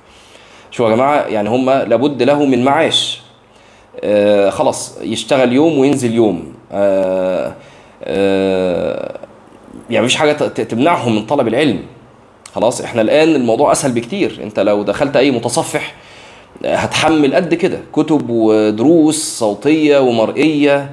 شو 0.71 0.89
يا 0.89 0.95
جماعة؟ 0.95 1.27
يعني 1.27 1.49
هم 1.49 1.71
لابد 1.71 2.23
له 2.23 2.45
من 2.45 2.65
معاش. 2.65 3.21
آه 4.01 4.51
خلاص 4.51 4.99
يشتغل 5.03 5.53
يوم 5.53 5.79
وينزل 5.79 6.15
يوم. 6.15 6.55
آه 6.73 7.55
آه 8.05 9.19
يعني 9.91 10.05
مفيش 10.05 10.17
حاجة 10.17 10.33
تمنعهم 10.49 11.17
من 11.17 11.27
طلب 11.27 11.49
العلم. 11.49 11.83
خلاص 12.55 12.81
إحنا 12.81 13.03
الآن 13.03 13.35
الموضوع 13.35 13.73
أسهل 13.73 13.93
بكتير. 13.93 14.41
أنت 14.43 14.61
لو 14.61 14.83
دخلت 14.83 15.17
أي 15.17 15.31
متصفح 15.31 15.95
هتحمل 16.67 17.35
قد 17.35 17.55
كده. 17.55 17.79
كتب 17.93 18.31
ودروس 18.31 19.39
صوتية 19.39 19.99
ومرئية. 19.99 20.91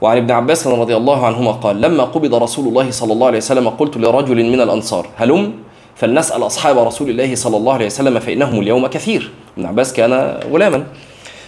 وعن 0.00 0.16
ابن 0.16 0.30
عباس 0.30 0.66
رضي 0.66 0.96
الله 0.96 1.26
عنهما 1.26 1.50
قال 1.50 1.80
لما 1.80 2.04
قبض 2.04 2.34
رسول 2.34 2.68
الله 2.68 2.90
صلى 2.90 3.12
الله 3.12 3.26
عليه 3.26 3.38
وسلم 3.38 3.68
قلت 3.68 3.96
لرجل 3.96 4.44
من 4.44 4.60
الأنصار 4.60 5.06
هلم؟ 5.16 5.52
فلنسأل 5.96 6.42
أصحاب 6.46 6.78
رسول 6.78 7.10
الله 7.10 7.34
صلى 7.34 7.56
الله 7.56 7.72
عليه 7.72 7.86
وسلم 7.86 8.18
فإنهم 8.18 8.60
اليوم 8.60 8.86
كثير. 8.86 9.30
ابن 9.58 9.66
عباس 9.66 9.92
كان 9.92 10.40
غلاما. 10.52 10.86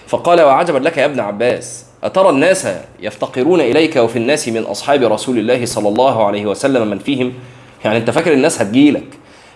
فقال 0.07 0.43
وعجبا 0.43 0.79
لك 0.79 0.99
يا 0.99 1.05
ابن 1.05 1.21
عباس 1.21 1.85
أترى 2.05 2.31
الناس 2.31 2.69
يفتقرون 3.01 3.61
إليك 3.61 3.97
وفي 3.97 4.17
الناس 4.17 4.49
من 4.49 4.63
أصحاب 4.63 5.03
رسول 5.03 5.39
الله 5.39 5.67
صلى 5.67 5.89
الله 5.89 6.25
عليه 6.27 6.47
وسلم 6.47 6.87
من 6.87 6.99
فيهم؟ 6.99 7.33
يعني 7.85 7.99
أنت 7.99 8.11
فاكر 8.11 8.33
الناس 8.33 8.63
هتجيلك 8.63 9.05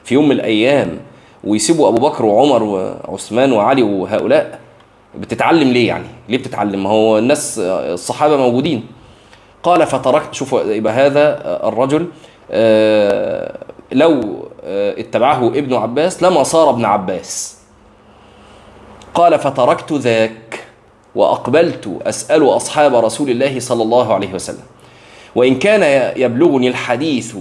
في 0.05 0.15
يوم 0.15 0.25
من 0.29 0.33
الأيام 0.33 0.99
ويسيبوا 1.45 1.88
أبو 1.88 2.09
بكر 2.09 2.25
وعمر 2.25 2.62
وعثمان 2.62 3.52
وعلي 3.52 3.83
وهؤلاء. 3.83 4.59
بتتعلم 5.18 5.68
ليه 5.73 5.88
يعني؟ 5.88 6.07
ليه 6.28 6.38
بتتعلم؟ 6.38 6.83
ما 6.83 6.90
هو 6.90 7.18
الناس 7.18 7.59
الصحابة 7.59 8.37
موجودين. 8.37 8.87
قال 9.62 9.87
فتركت 9.87 10.35
شوفوا 10.35 10.61
يبقى 10.61 10.92
هذا 10.92 11.40
الرجل 11.68 12.00
لو 13.92 14.49
آه، 14.64 15.00
اتبعه 15.00 15.47
ابن 15.49 15.75
عباس 15.75 16.23
لما 16.23 16.42
صار 16.42 16.71
ابن 16.71 16.85
عباس. 16.85 17.59
قال 19.14 19.38
فتركت 19.38 19.92
ذاك 19.92 20.64
وأقبلت 21.14 22.00
أسأل 22.02 22.49
أصحاب 22.49 22.95
رسول 22.95 23.30
الله 23.30 23.61
صلى 23.61 23.83
الله 23.83 24.14
عليه 24.14 24.35
وسلم. 24.35 24.64
وإن 25.35 25.59
كان 25.59 26.12
يبلغني 26.16 26.68
الحديث 26.68 27.37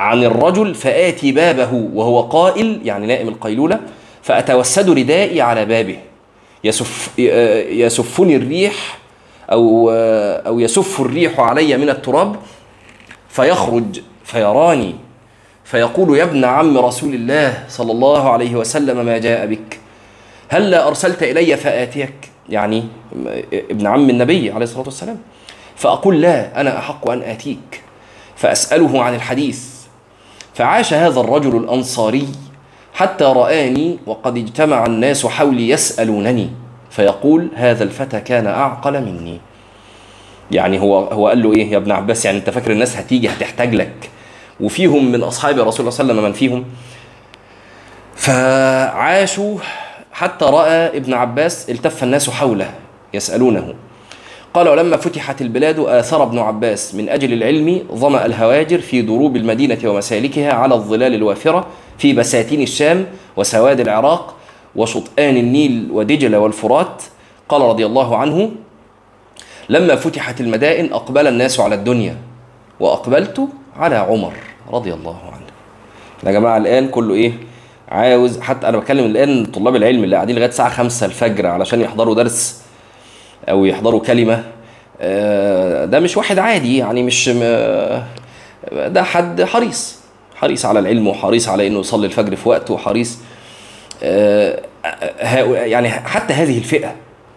عن 0.00 0.24
الرجل 0.24 0.74
فآتي 0.74 1.32
بابه 1.32 1.72
وهو 1.94 2.20
قائل 2.20 2.80
يعني 2.84 3.06
نائم 3.06 3.28
القيلولة 3.28 3.80
فأتوسد 4.22 4.90
ردائي 4.90 5.40
على 5.40 5.64
بابه. 5.64 5.98
يسف 6.64 7.18
يسفني 7.68 8.36
الريح 8.36 8.98
أو 9.52 9.90
أو 10.46 10.60
يسف 10.60 11.00
الريح 11.00 11.40
علي 11.40 11.76
من 11.76 11.88
التراب 11.88 12.36
فيخرج 13.28 14.00
فيراني 14.24 14.94
فيقول 15.64 16.18
يا 16.18 16.24
ابن 16.24 16.44
عم 16.44 16.78
رسول 16.78 17.14
الله 17.14 17.64
صلى 17.68 17.92
الله 17.92 18.30
عليه 18.30 18.54
وسلم 18.54 19.06
ما 19.06 19.18
جاء 19.18 19.46
بك؟ 19.46 19.78
هلا 20.48 20.88
أرسلت 20.88 21.22
إلي 21.22 21.56
فآتيك؟ 21.56 22.14
يعني 22.48 22.84
ابن 23.52 23.86
عم 23.86 24.10
النبي 24.10 24.50
عليه 24.50 24.64
الصلاة 24.64 24.84
والسلام. 24.84 25.18
فأقول 25.76 26.20
لا 26.20 26.60
أنا 26.60 26.78
أحق 26.78 27.08
أن 27.10 27.22
آتيك. 27.22 27.82
فأسأله 28.36 29.02
عن 29.02 29.14
الحديث. 29.14 29.81
فعاش 30.54 30.94
هذا 30.94 31.20
الرجل 31.20 31.56
الأنصاري 31.56 32.28
حتى 32.94 33.24
رآني 33.24 33.98
وقد 34.06 34.36
اجتمع 34.36 34.86
الناس 34.86 35.26
حولي 35.26 35.68
يسألونني 35.68 36.50
فيقول 36.90 37.48
هذا 37.54 37.84
الفتى 37.84 38.20
كان 38.20 38.46
أعقل 38.46 39.02
مني. 39.02 39.40
يعني 40.50 40.80
هو 40.80 40.98
هو 40.98 41.28
قال 41.28 41.42
له 41.42 41.52
إيه 41.52 41.70
يا 41.70 41.76
ابن 41.76 41.92
عباس؟ 41.92 42.24
يعني 42.24 42.38
أنت 42.38 42.50
فاكر 42.50 42.70
الناس 42.70 42.96
هتيجي 42.96 43.28
هتحتاج 43.28 43.74
لك؟ 43.74 44.10
وفيهم 44.60 45.12
من 45.12 45.22
اصحاب 45.22 45.58
رسول 45.58 45.80
الله 45.80 45.90
صلى 45.90 46.12
الله 46.12 46.12
عليه 46.12 46.12
وسلم 46.12 46.24
من 46.24 46.32
فيهم. 46.32 46.64
فعاشوا 48.16 49.58
حتى 50.12 50.44
رأى 50.44 50.96
ابن 50.96 51.14
عباس 51.14 51.70
التف 51.70 52.02
الناس 52.02 52.30
حوله 52.30 52.70
يسألونه. 53.14 53.74
قال 54.54 54.68
ولما 54.68 54.96
فتحت 54.96 55.42
البلاد 55.42 55.78
آثر 55.78 56.22
ابن 56.22 56.38
عباس 56.38 56.94
من 56.94 57.08
أجل 57.08 57.32
العلم 57.32 57.82
ظمأ 57.92 58.26
الهواجر 58.26 58.80
في 58.80 59.02
دروب 59.02 59.36
المدينة 59.36 59.78
ومسالكها 59.84 60.52
على 60.52 60.74
الظلال 60.74 61.14
الوافرة 61.14 61.66
في 61.98 62.12
بساتين 62.12 62.62
الشام 62.62 63.06
وسواد 63.36 63.80
العراق 63.80 64.34
وشطآن 64.76 65.36
النيل 65.36 65.88
ودجل 65.92 66.36
والفرات 66.36 67.02
قال 67.48 67.62
رضي 67.62 67.86
الله 67.86 68.16
عنه 68.16 68.50
لما 69.68 69.96
فتحت 69.96 70.40
المدائن 70.40 70.92
أقبل 70.92 71.26
الناس 71.26 71.60
على 71.60 71.74
الدنيا 71.74 72.16
وأقبلت 72.80 73.48
على 73.76 73.96
عمر 73.96 74.32
رضي 74.72 74.94
الله 74.94 75.18
عنه 75.32 75.46
يا 76.26 76.32
جماعة 76.32 76.56
الآن 76.56 76.88
كله 76.88 77.14
إيه؟ 77.14 77.32
عاوز 77.88 78.40
حتى 78.40 78.68
أنا 78.68 78.78
بكلم 78.78 79.04
الآن 79.04 79.44
طلاب 79.44 79.76
العلم 79.76 80.04
اللي 80.04 80.16
قاعدين 80.16 80.36
لغاية 80.36 80.48
الساعة 80.48 80.68
5 80.70 81.06
الفجر 81.06 81.46
علشان 81.46 81.80
يحضروا 81.80 82.14
درس 82.14 82.61
أو 83.48 83.64
يحضروا 83.64 84.00
كلمة 84.00 84.44
آه، 85.00 85.84
ده 85.84 86.00
مش 86.00 86.16
واحد 86.16 86.38
عادي 86.38 86.78
يعني 86.78 87.02
مش 87.02 87.30
ده 88.72 89.02
حد 89.02 89.42
حريص 89.42 89.98
حريص 90.34 90.66
على 90.66 90.78
العلم 90.78 91.08
وحريص 91.08 91.48
على 91.48 91.66
إنه 91.66 91.80
يصلي 91.80 92.06
الفجر 92.06 92.36
في 92.36 92.48
وقته 92.48 92.74
وحريص. 92.74 93.18
آه، 94.02 94.60
يعني 95.54 95.90
حتى 95.90 96.34
هذه 96.34 96.58
الفئة 96.58 96.94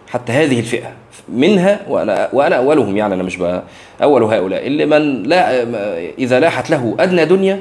حتى 0.08 0.32
هذه 0.32 0.58
الفئة 0.58 0.92
منها 1.28 1.80
وأنا 1.88 2.28
وأنا 2.32 2.56
أولهم 2.56 2.96
يعني 2.96 3.14
أنا 3.14 3.22
مش 3.22 3.38
أول 4.02 4.22
هؤلاء 4.22 4.66
اللي 4.66 4.86
من 4.86 5.22
لا 5.22 5.62
إذا 6.18 6.40
لاحت 6.40 6.70
له 6.70 6.96
أدنى 7.00 7.24
دنيا 7.24 7.60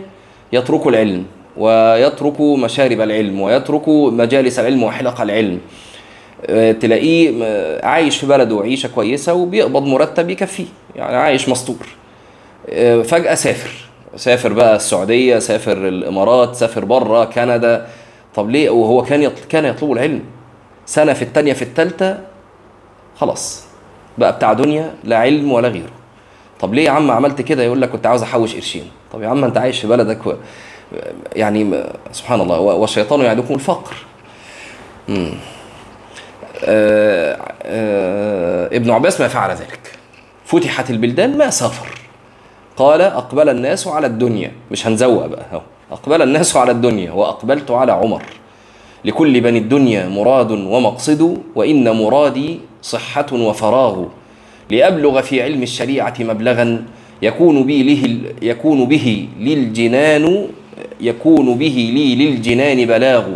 يترك 0.53 0.87
العلم 0.87 1.25
ويترك 1.57 2.41
مشارب 2.41 3.01
العلم 3.01 3.41
ويترك 3.41 3.89
مجالس 3.89 4.59
العلم 4.59 4.83
وحلق 4.83 5.21
العلم. 5.21 5.59
تلاقيه 6.79 7.43
آه، 7.43 7.85
عايش 7.85 8.17
في 8.17 8.25
بلده 8.25 8.61
عيشه 8.61 8.89
كويسة 8.95 9.33
وبيقبض 9.33 9.83
مرتب 9.83 10.29
يكفيه 10.29 10.65
يعني 10.95 11.15
عايش 11.15 11.49
مستور. 11.49 11.87
آه، 12.69 13.01
فجأة 13.01 13.35
سافر. 13.35 13.71
سافر 14.15 14.53
بقى 14.53 14.75
السعودية 14.75 15.39
سافر 15.39 15.87
الإمارات 15.87 16.55
سافر 16.55 16.85
بره 16.85 17.25
كندا. 17.25 17.87
طب 18.35 18.49
ليه؟ 18.49 18.69
وهو 18.69 19.01
كان. 19.03 19.31
كان 19.49 19.65
يطلب 19.65 19.91
العلم. 19.91 20.21
سنة 20.85 21.13
في 21.13 21.21
الثانية 21.21 21.53
في 21.53 21.61
الثالثه 21.61 22.19
خلاص 23.17 23.63
بقى 24.17 24.31
بتاع 24.35 24.53
دنيا 24.53 24.93
لا 25.03 25.17
علم 25.17 25.51
ولا 25.51 25.67
غيره. 25.67 25.91
طب 26.59 26.73
ليه 26.73 26.85
يا 26.85 26.91
عم 26.91 27.11
عملت 27.11 27.41
كده؟ 27.41 27.63
يقول 27.63 27.81
لك 27.81 27.89
كنت 27.89 28.05
عاوز 28.05 28.23
أحوش 28.23 28.55
قرشين. 28.55 28.83
طب 29.13 29.21
يا 29.21 29.27
عم 29.27 29.43
أنت 29.43 29.57
عايش 29.57 29.79
في 29.79 29.87
بلدك 29.87 30.27
و... 30.27 30.33
يعني 31.35 31.83
سبحان 32.11 32.41
الله 32.41 32.59
والشيطان 32.59 33.21
يعدكم 33.21 33.53
الفقر. 33.53 33.95
مم. 35.09 35.33
آه 36.63 37.37
آه 37.63 38.67
ابن 38.75 38.91
عباس 38.91 39.21
ما 39.21 39.27
فعل 39.27 39.49
ذلك. 39.49 39.79
فتحت 40.45 40.89
البلدان 40.89 41.37
ما 41.37 41.49
سافر. 41.49 41.87
قال 42.77 43.01
أقبل 43.01 43.49
الناس 43.49 43.87
على 43.87 44.07
الدنيا. 44.07 44.51
مش 44.71 44.87
هنزوق 44.87 45.25
بقى 45.25 45.45
اهو 45.53 45.61
أقبل 45.91 46.21
الناس 46.21 46.55
على 46.55 46.71
الدنيا 46.71 47.11
وأقبلت 47.11 47.71
على 47.71 47.91
عمر. 47.91 48.23
لكل 49.05 49.41
بني 49.41 49.57
الدنيا 49.59 50.07
مراد 50.07 50.51
ومقصد 50.51 51.37
وإن 51.55 51.89
مرادي 51.91 52.59
صحة 52.81 53.25
وفراغ 53.33 54.05
لأبلغ 54.69 55.21
في 55.21 55.41
علم 55.41 55.63
الشريعة 55.63 56.13
مبلغا 56.19 56.85
يكون 57.21 57.63
به 57.63 57.73
له 57.73 58.31
يكون 58.41 58.85
به 58.85 59.27
للجنان 59.39 60.47
يكون 61.01 61.57
به 61.57 61.91
لي 61.93 62.15
للجنان 62.15 62.85
بلاغ. 62.85 63.27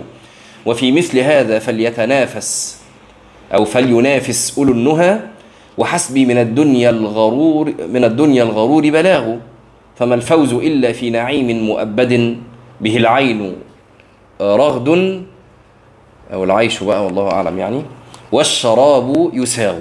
وفي 0.65 0.91
مثل 0.91 1.19
هذا 1.19 1.59
فليتنافس 1.59 2.78
أو 3.53 3.65
فلينافس 3.65 4.57
أولو 4.57 4.71
النهى 4.73 5.19
وحسبي 5.77 6.25
من 6.25 6.37
الدنيا 6.37 6.89
الغرور 6.89 7.73
من 7.93 8.03
الدنيا 8.03 8.43
الغرور 8.43 8.89
بلاغ. 8.89 9.35
فما 9.95 10.15
الفوز 10.15 10.53
إلا 10.53 10.91
في 10.91 11.09
نعيم 11.09 11.63
مؤبد 11.63 12.37
به 12.81 12.97
العين 12.97 13.55
رغد 14.41 14.89
أو 16.33 16.43
العيش 16.43 16.83
بقى 16.83 17.05
والله 17.05 17.31
أعلم 17.31 17.59
يعني. 17.59 17.81
والشراب 18.31 19.29
يساغ. 19.33 19.75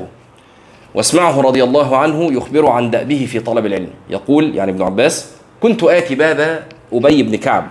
واسمعه 0.94 1.40
رضي 1.40 1.64
الله 1.64 1.96
عنه 1.96 2.32
يخبر 2.32 2.66
عن 2.66 2.90
دأبه 2.90 3.26
في 3.30 3.40
طلب 3.40 3.66
العلم. 3.66 3.90
يقول 4.10 4.56
يعني 4.56 4.70
ابن 4.70 4.82
عباس 4.82 5.32
كنت 5.62 5.84
آتي 5.84 6.14
باب 6.14 6.66
أبي 6.92 7.22
بن 7.22 7.36
كعب 7.36 7.66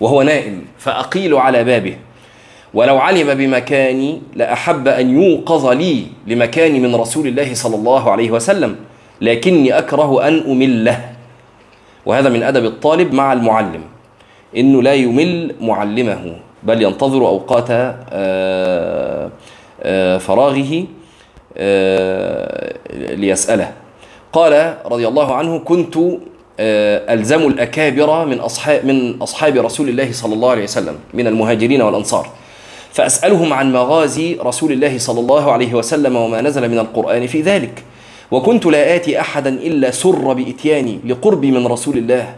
وهو 0.00 0.22
نائم 0.22 0.64
فأقيل 0.78 1.34
على 1.34 1.64
بابه 1.64 1.96
ولو 2.74 2.98
علم 2.98 3.34
بمكاني 3.34 4.22
لأحب 4.34 4.88
أن 4.88 5.22
يوقظ 5.22 5.66
لي 5.66 6.06
لمكاني 6.26 6.80
من 6.80 6.94
رسول 6.94 7.26
الله 7.26 7.54
صلى 7.54 7.76
الله 7.76 8.10
عليه 8.10 8.30
وسلم 8.30 8.76
لكني 9.20 9.78
أكره 9.78 10.28
أن 10.28 10.38
أمله. 10.38 11.10
وهذا 12.06 12.28
من 12.28 12.42
أدب 12.42 12.64
الطالب 12.64 13.14
مع 13.14 13.32
المعلم 13.32 13.82
إنه 14.56 14.82
لا 14.82 14.94
يمل 14.94 15.54
معلمه 15.60 16.36
بل 16.62 16.82
ينتظر 16.82 17.26
أوقات 17.28 17.66
آه، 17.70 19.30
آه، 19.82 20.18
فراغه 20.18 20.84
آه، 21.56 22.74
ليسأله. 22.92 23.72
قال 24.32 24.74
رضي 24.86 25.08
الله 25.08 25.34
عنه 25.34 25.58
كنت 25.58 25.96
ألزم 26.60 27.46
الأكابر 27.48 28.24
من 28.26 28.40
أصحاب 28.40 28.86
من 28.86 29.22
أصحاب 29.22 29.56
رسول 29.56 29.88
الله 29.88 30.12
صلى 30.12 30.34
الله 30.34 30.50
عليه 30.50 30.62
وسلم 30.64 30.98
من 31.14 31.26
المهاجرين 31.26 31.82
والأنصار. 31.82 32.28
فأسألهم 32.92 33.52
عن 33.52 33.72
مغازي 33.72 34.38
رسول 34.40 34.72
الله 34.72 34.98
صلى 34.98 35.20
الله 35.20 35.52
عليه 35.52 35.74
وسلم 35.74 36.16
وما 36.16 36.40
نزل 36.40 36.68
من 36.68 36.78
القرآن 36.78 37.26
في 37.26 37.42
ذلك. 37.42 37.84
وكنت 38.30 38.66
لا 38.66 38.96
آتي 38.96 39.20
أحدا 39.20 39.50
إلا 39.50 39.90
سر 39.90 40.32
بإتياني 40.32 41.00
لقربي 41.04 41.50
من 41.50 41.66
رسول 41.66 41.98
الله 41.98 42.34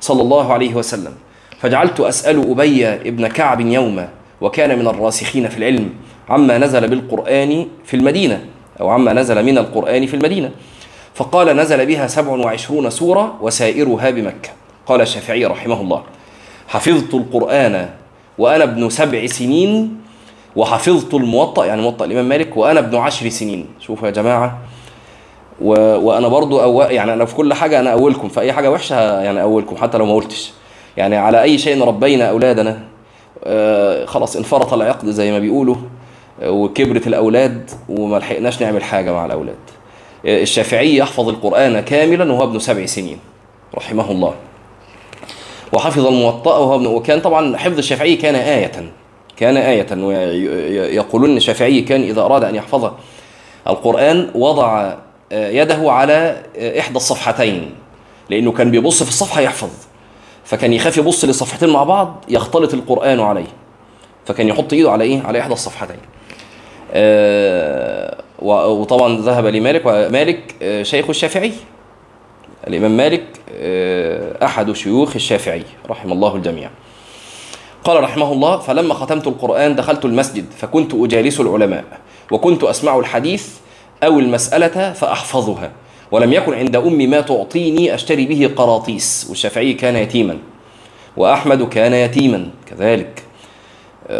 صلى 0.00 0.22
الله 0.22 0.52
عليه 0.52 0.74
وسلم. 0.74 1.12
فجعلت 1.60 2.00
أسأل 2.00 2.50
أبي 2.50 2.86
ابن 2.86 3.26
كعب 3.26 3.60
يوما 3.60 4.08
وكان 4.40 4.78
من 4.78 4.86
الراسخين 4.86 5.48
في 5.48 5.58
العلم 5.58 5.90
عما 6.28 6.58
نزل 6.58 6.88
بالقرآن 6.88 7.66
في 7.84 7.94
المدينة 7.94 8.44
أو 8.80 8.88
عما 8.88 9.12
نزل 9.12 9.44
من 9.44 9.58
القرآن 9.58 10.06
في 10.06 10.14
المدينة. 10.14 10.50
فقال 11.14 11.56
نزل 11.56 11.86
بها 11.86 12.06
سبع 12.06 12.32
وعشرون 12.32 12.90
سورة 12.90 13.38
وسائرها 13.40 14.10
بمكة. 14.10 14.50
قال 14.86 15.00
الشافعي 15.00 15.44
رحمه 15.44 15.80
الله 15.80 16.02
حفظت 16.68 17.14
القرآن 17.14 17.88
وأنا 18.38 18.64
ابن 18.64 18.90
سبع 18.90 19.26
سنين 19.26 19.96
وحفظت 20.56 21.14
الموطأ 21.14 21.64
يعني 21.66 21.82
موطأ 21.82 22.04
الإمام 22.04 22.28
مالك 22.28 22.56
وأنا 22.56 22.80
ابن 22.80 22.96
عشر 22.96 23.28
سنين. 23.28 23.66
شوفوا 23.80 24.06
يا 24.06 24.12
جماعة. 24.12 24.58
و... 25.60 25.70
وأنا 25.96 26.28
برضو 26.28 26.60
أو... 26.60 26.80
يعني 26.82 27.12
أنا 27.12 27.24
في 27.24 27.34
كل 27.34 27.54
حاجة 27.54 27.80
أنا 27.80 27.92
أولكم 27.92 28.28
في 28.28 28.40
اي 28.40 28.52
حاجة 28.52 28.70
وحشة 28.70 29.20
يعني 29.20 29.42
أولكم 29.42 29.76
حتى 29.76 29.98
لو 29.98 30.06
ما 30.06 30.14
قلتش. 30.14 30.52
يعني 30.96 31.16
على 31.16 31.42
أي 31.42 31.58
شيء 31.58 31.84
ربينا 31.84 32.30
أولادنا 32.30 32.80
آه 33.44 34.04
خلاص 34.04 34.36
انفرط 34.36 34.72
العقد 34.74 35.08
زي 35.10 35.32
ما 35.32 35.38
بيقولوا 35.38 35.76
آه، 36.42 36.50
وكبرت 36.50 37.06
الأولاد 37.06 37.70
وما 37.88 38.16
لحقناش 38.16 38.62
نعمل 38.62 38.82
حاجة 38.84 39.12
مع 39.12 39.26
الأولاد. 39.26 39.56
آه، 40.26 40.42
الشافعي 40.42 40.96
يحفظ 40.96 41.28
القرآن 41.28 41.80
كاملا 41.80 42.32
وهو 42.32 42.44
ابن 42.44 42.58
سبع 42.58 42.86
سنين 42.86 43.18
رحمه 43.74 44.10
الله. 44.10 44.34
وحفظ 45.72 46.06
الموطأ 46.06 46.58
وهو 46.58 46.96
وكان 46.96 47.20
طبعا 47.20 47.56
حفظ 47.56 47.78
الشافعي 47.78 48.16
كان 48.16 48.34
آية. 48.34 48.92
كان 49.36 49.56
آية. 49.56 49.86
ويقولون 49.92 51.36
الشافعي 51.36 51.80
كان 51.80 52.02
إذا 52.02 52.20
أراد 52.20 52.44
أن 52.44 52.54
يحفظ 52.54 52.90
القرآن 53.68 54.30
وضع 54.34 54.94
يده 55.32 55.92
على 55.92 56.42
إحدى 56.78 56.96
الصفحتين. 56.96 57.74
لأنه 58.30 58.52
كان 58.52 58.70
بيبص 58.70 59.02
في 59.02 59.08
الصفحة 59.08 59.40
يحفظ. 59.40 59.70
فكان 60.44 60.72
يخاف 60.72 60.96
يبص 60.96 61.24
للصفحتين 61.24 61.68
مع 61.68 61.84
بعض 61.84 62.24
يختلط 62.28 62.74
القرآن 62.74 63.20
عليه. 63.20 63.46
فكان 64.26 64.48
يحط 64.48 64.72
إيده 64.72 64.90
على 64.90 65.04
إيه؟ 65.04 65.22
على 65.22 65.40
إحدى 65.40 65.52
الصفحتين. 65.52 65.96
آه، 66.92 68.16
وطبعا 68.42 69.20
ذهب 69.20 69.46
لمالك 69.46 69.82
ومالك 69.86 70.54
آه، 70.62 70.82
شيخ 70.82 71.08
الشافعي. 71.08 71.52
الإمام 72.68 72.96
مالك 72.96 73.24
آه، 73.52 74.44
أحد 74.44 74.72
شيوخ 74.72 75.14
الشافعي 75.14 75.62
رحم 75.90 76.12
الله 76.12 76.36
الجميع. 76.36 76.70
قال 77.84 78.02
رحمه 78.02 78.32
الله 78.32 78.58
فلما 78.58 78.94
ختمت 78.94 79.26
القرآن 79.26 79.76
دخلت 79.76 80.04
المسجد 80.04 80.46
فكنت 80.58 80.94
أجالس 80.94 81.40
العلماء 81.40 81.84
وكنت 82.30 82.64
أسمع 82.64 82.98
الحديث 82.98 83.48
أو 84.02 84.18
المسألة 84.18 84.92
فأحفظها 84.92 85.72
ولم 86.10 86.32
يكن 86.32 86.54
عند 86.54 86.76
أمي 86.76 87.06
ما 87.06 87.20
تعطيني 87.20 87.94
أشتري 87.94 88.26
به 88.26 88.50
قراطيس 88.56 89.26
والشافعي 89.28 89.72
كان 89.72 89.96
يتيما 89.96 90.38
وأحمد 91.16 91.68
كان 91.68 91.94
يتيما 91.94 92.50
كذلك. 92.66 93.22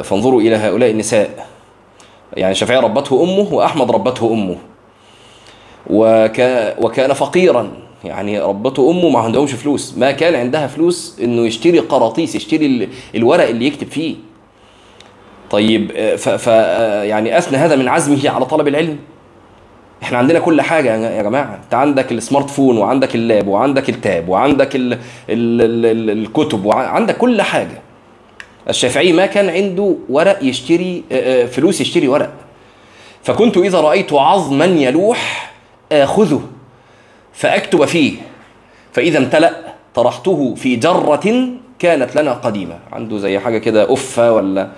فانظروا 0.03 0.41
إلى 0.41 0.57
هؤلاء 0.57 0.91
النساء. 0.91 1.47
يعني 2.37 2.53
الشافعي 2.53 2.77
ربته 2.77 3.23
أمه 3.23 3.55
وأحمد 3.55 3.91
ربته 3.91 4.33
أمه. 4.33 4.57
وكان 6.79 7.13
فقيرا. 7.13 7.86
يعني 8.05 8.41
ربته 8.41 8.91
امه 8.91 9.09
ما 9.09 9.19
عندهمش 9.19 9.53
فلوس. 9.53 9.95
ما 9.99 10.11
كان 10.13 10.35
عندها 10.35 10.67
فلوس 10.67 11.19
إنه 11.23 11.47
يشتري 11.47 11.79
قراطيس 11.79 12.35
يشتري 12.35 12.89
الورق 13.15 13.49
اللي 13.49 13.67
يكتب 13.67 13.89
فيه. 13.89 14.15
طيب 15.51 15.93
ف, 16.17 16.29
ف 16.29 16.47
يعني 17.07 17.39
أثنى 17.39 17.59
هذا 17.59 17.77
من 17.77 17.89
عزمه 17.89 18.31
على 18.31 18.45
طلب 18.45 18.69
العلم. 18.69 18.99
إحنا 20.03 20.19
عندنا 20.19 20.39
كل 20.39 20.61
حاجة 20.61 21.11
يا 21.11 21.23
جماعة. 21.23 21.61
أنت 21.65 21.75
عندك 21.75 22.13
السمارت 22.13 22.51
فون 22.51 22.79
وعندك 22.79 23.15
اللاب 23.15 23.49
وعندك 23.49 23.89
التاب 23.89 24.29
وعندك 24.29 24.77
ال 24.77 24.93
ال 24.93 25.01
ال 25.87 26.11
الكتب 26.11 26.65
وعندك 26.65 27.17
كل 27.17 27.43
حاجة. 27.43 27.83
الشافعي 28.69 29.13
ما 29.13 29.27
كان 29.27 29.51
عنده 29.51 29.97
ورق 30.09 30.45
يشتري 30.45 31.03
فلوس 31.53 31.81
يشتري 31.81 32.09
ورق. 32.09 32.33
فكنت 33.23 33.57
إذا 33.57 33.81
رأيت 33.81 34.13
عظما 34.13 34.65
يلوح 34.65 35.53
آخذه. 35.93 36.41
فأكتب 37.37 37.85
فيه. 37.85 38.12
فإذا 38.92 39.18
امتلأ 39.18 39.53
طرحته 39.94 40.55
في 40.55 40.77
جرة 40.77 41.49
كانت 41.79 42.16
لنا 42.16 42.33
قديمة. 42.33 42.79
عنده 42.92 43.18
زي 43.18 43.38
حاجة 43.38 43.59
كده 43.59 43.92
أفة 43.92 44.33
ولا 44.33 44.68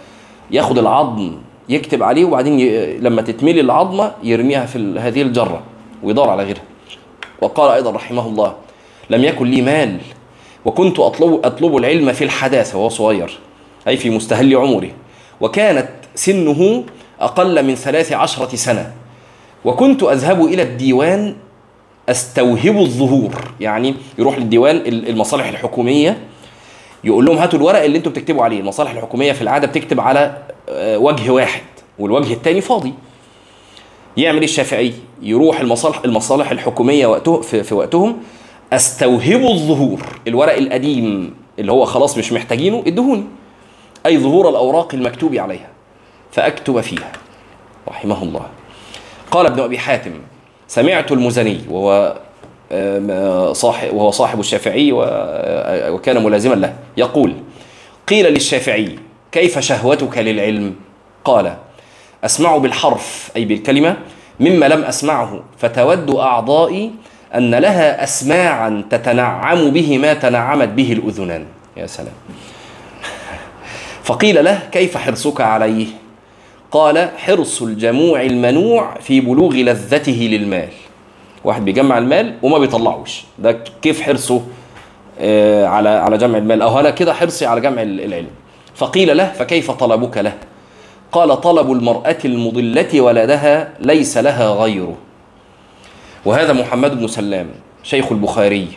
ياخد 0.50 0.78
العظم 0.78 1.32
يكتب 1.68 2.02
عليه 2.02 2.24
وبعدين 2.24 2.60
ي... 2.60 2.96
لما 2.98 3.22
تتملي 3.22 3.60
العظمة 3.60 4.12
يرميها 4.22 4.66
في 4.66 4.98
هذه 4.98 5.22
الجرة 5.22 5.62
ويدور 6.02 6.30
على 6.30 6.42
غيرها. 6.42 6.62
وقال 7.42 7.70
أيضا 7.70 7.90
رحمه 7.90 8.26
الله 8.26 8.54
لم 9.10 9.24
يكن 9.24 9.46
لي 9.46 9.62
مال 9.62 9.98
وكنت 10.64 10.98
أطلب, 10.98 11.40
أطلب 11.44 11.76
العلم 11.76 12.12
في 12.12 12.24
الحداثة 12.24 12.78
وهو 12.78 12.88
صغير 12.88 13.38
أي 13.88 13.96
في 13.96 14.10
مستهل 14.10 14.56
عمره 14.56 14.90
وكانت 15.40 15.88
سنه 16.14 16.84
أقل 17.20 17.64
من 17.66 17.74
ثلاث 17.74 18.12
عشرة 18.12 18.56
سنة 18.56 18.92
وكنت 19.64 20.02
أذهب 20.02 20.44
إلى 20.44 20.62
الديوان 20.62 21.34
أستوهب 22.08 22.78
الظهور. 22.78 23.52
يعني 23.60 23.94
يروح 24.18 24.38
للديوان 24.38 24.76
المصالح 24.86 25.46
الحكومية 25.48 26.18
يقول 27.04 27.24
لهم 27.24 27.36
هاتوا 27.36 27.58
الورق 27.58 27.82
اللي 27.82 27.98
أنتم 27.98 28.10
بتكتبوا 28.10 28.44
عليه. 28.44 28.60
المصالح 28.60 28.90
الحكومية 28.90 29.32
في 29.32 29.42
العادة 29.42 29.66
بتكتب 29.66 30.00
على 30.00 30.38
وجه 30.78 31.30
واحد 31.30 31.62
والوجه 31.98 32.32
الثاني 32.32 32.60
فاضي. 32.60 32.94
يعمل 34.16 34.42
الشافعي؟ 34.42 34.92
يروح 35.22 35.60
المصالح 35.60 36.00
المصالح 36.04 36.50
الحكومية 36.50 37.06
وقته 37.06 37.40
في, 37.40 37.62
في 37.62 37.74
وقتهم 37.74 38.16
أستوهب 38.72 39.42
الظهور. 39.42 40.20
الورق 40.28 40.56
القديم 40.56 41.34
اللي 41.58 41.72
هو 41.72 41.84
خلاص 41.84 42.18
مش 42.18 42.32
محتاجينه 42.32 42.82
ادهوني. 42.86 43.24
أي 44.06 44.18
ظهور 44.18 44.48
الأوراق 44.48 44.94
المكتوب 44.94 45.34
عليها 45.34 45.68
فأكتب 46.32 46.80
فيها. 46.80 47.12
رحمه 47.88 48.22
الله. 48.22 48.46
قال 49.30 49.46
ابن 49.46 49.60
أبي 49.60 49.78
حاتم 49.78 50.12
سمعت 50.68 51.12
المزني 51.12 51.60
وهو 51.70 52.16
صاحب 53.52 53.94
وهو 53.94 54.10
صاحب 54.10 54.40
الشافعي 54.40 54.92
وكان 55.92 56.24
ملازما 56.24 56.54
له 56.54 56.74
يقول 56.96 57.34
قيل 58.08 58.32
للشافعي 58.32 58.98
كيف 59.32 59.58
شهوتك 59.58 60.18
للعلم؟ 60.18 60.74
قال 61.24 61.56
أسمع 62.24 62.56
بالحرف 62.56 63.30
أي 63.36 63.44
بالكلمة 63.44 63.96
مما 64.40 64.66
لم 64.66 64.84
أسمعه 64.84 65.40
فتود 65.58 66.10
أعضائي 66.10 66.90
أن 67.34 67.54
لها 67.54 68.04
اسماعا 68.04 68.84
تتنعم 68.90 69.70
به 69.70 69.98
ما 69.98 70.14
تنعمت 70.14 70.68
به 70.68 70.92
الأذنان. 70.92 71.44
يا 71.76 71.86
سلام. 71.86 72.12
فقيل 74.08 74.44
له 74.44 74.60
كيف 74.72 74.96
حرصك 74.96 75.40
عليه؟ 75.40 75.86
قال 76.70 77.08
حرص 77.16 77.62
الجموع 77.62 78.22
المنوع 78.22 78.94
في 79.00 79.20
بلوغ 79.20 79.54
لذته 79.54 80.28
للمال. 80.32 80.68
واحد 81.44 81.64
بيجمع 81.64 81.98
المال 81.98 82.34
وما 82.42 82.58
بيطلعوش. 82.58 83.22
ده 83.38 83.58
كيف 83.82 84.00
حرصه 84.00 84.42
آه 85.20 85.66
على 85.66 85.88
على 85.88 86.18
جمع 86.18 86.38
المال؟ 86.38 86.62
أو 86.62 86.80
أنا 86.80 86.90
كده 86.90 87.14
حرصي 87.14 87.46
على 87.46 87.60
جمع 87.60 87.82
العلم. 87.82 88.30
فقيل 88.74 89.16
له 89.16 89.32
فكيف 89.32 89.70
طلبك 89.70 90.18
له؟ 90.18 90.32
قال 91.12 91.40
طلب 91.40 91.72
المرأة 91.72 92.18
المضلة 92.24 93.00
ولدها 93.00 93.72
ليس 93.80 94.18
لها 94.18 94.50
غيره. 94.50 94.96
وهذا 96.24 96.52
محمد 96.52 96.98
بن 96.98 97.06
سلام 97.06 97.46
شيخ 97.82 98.12
البخاري 98.12 98.68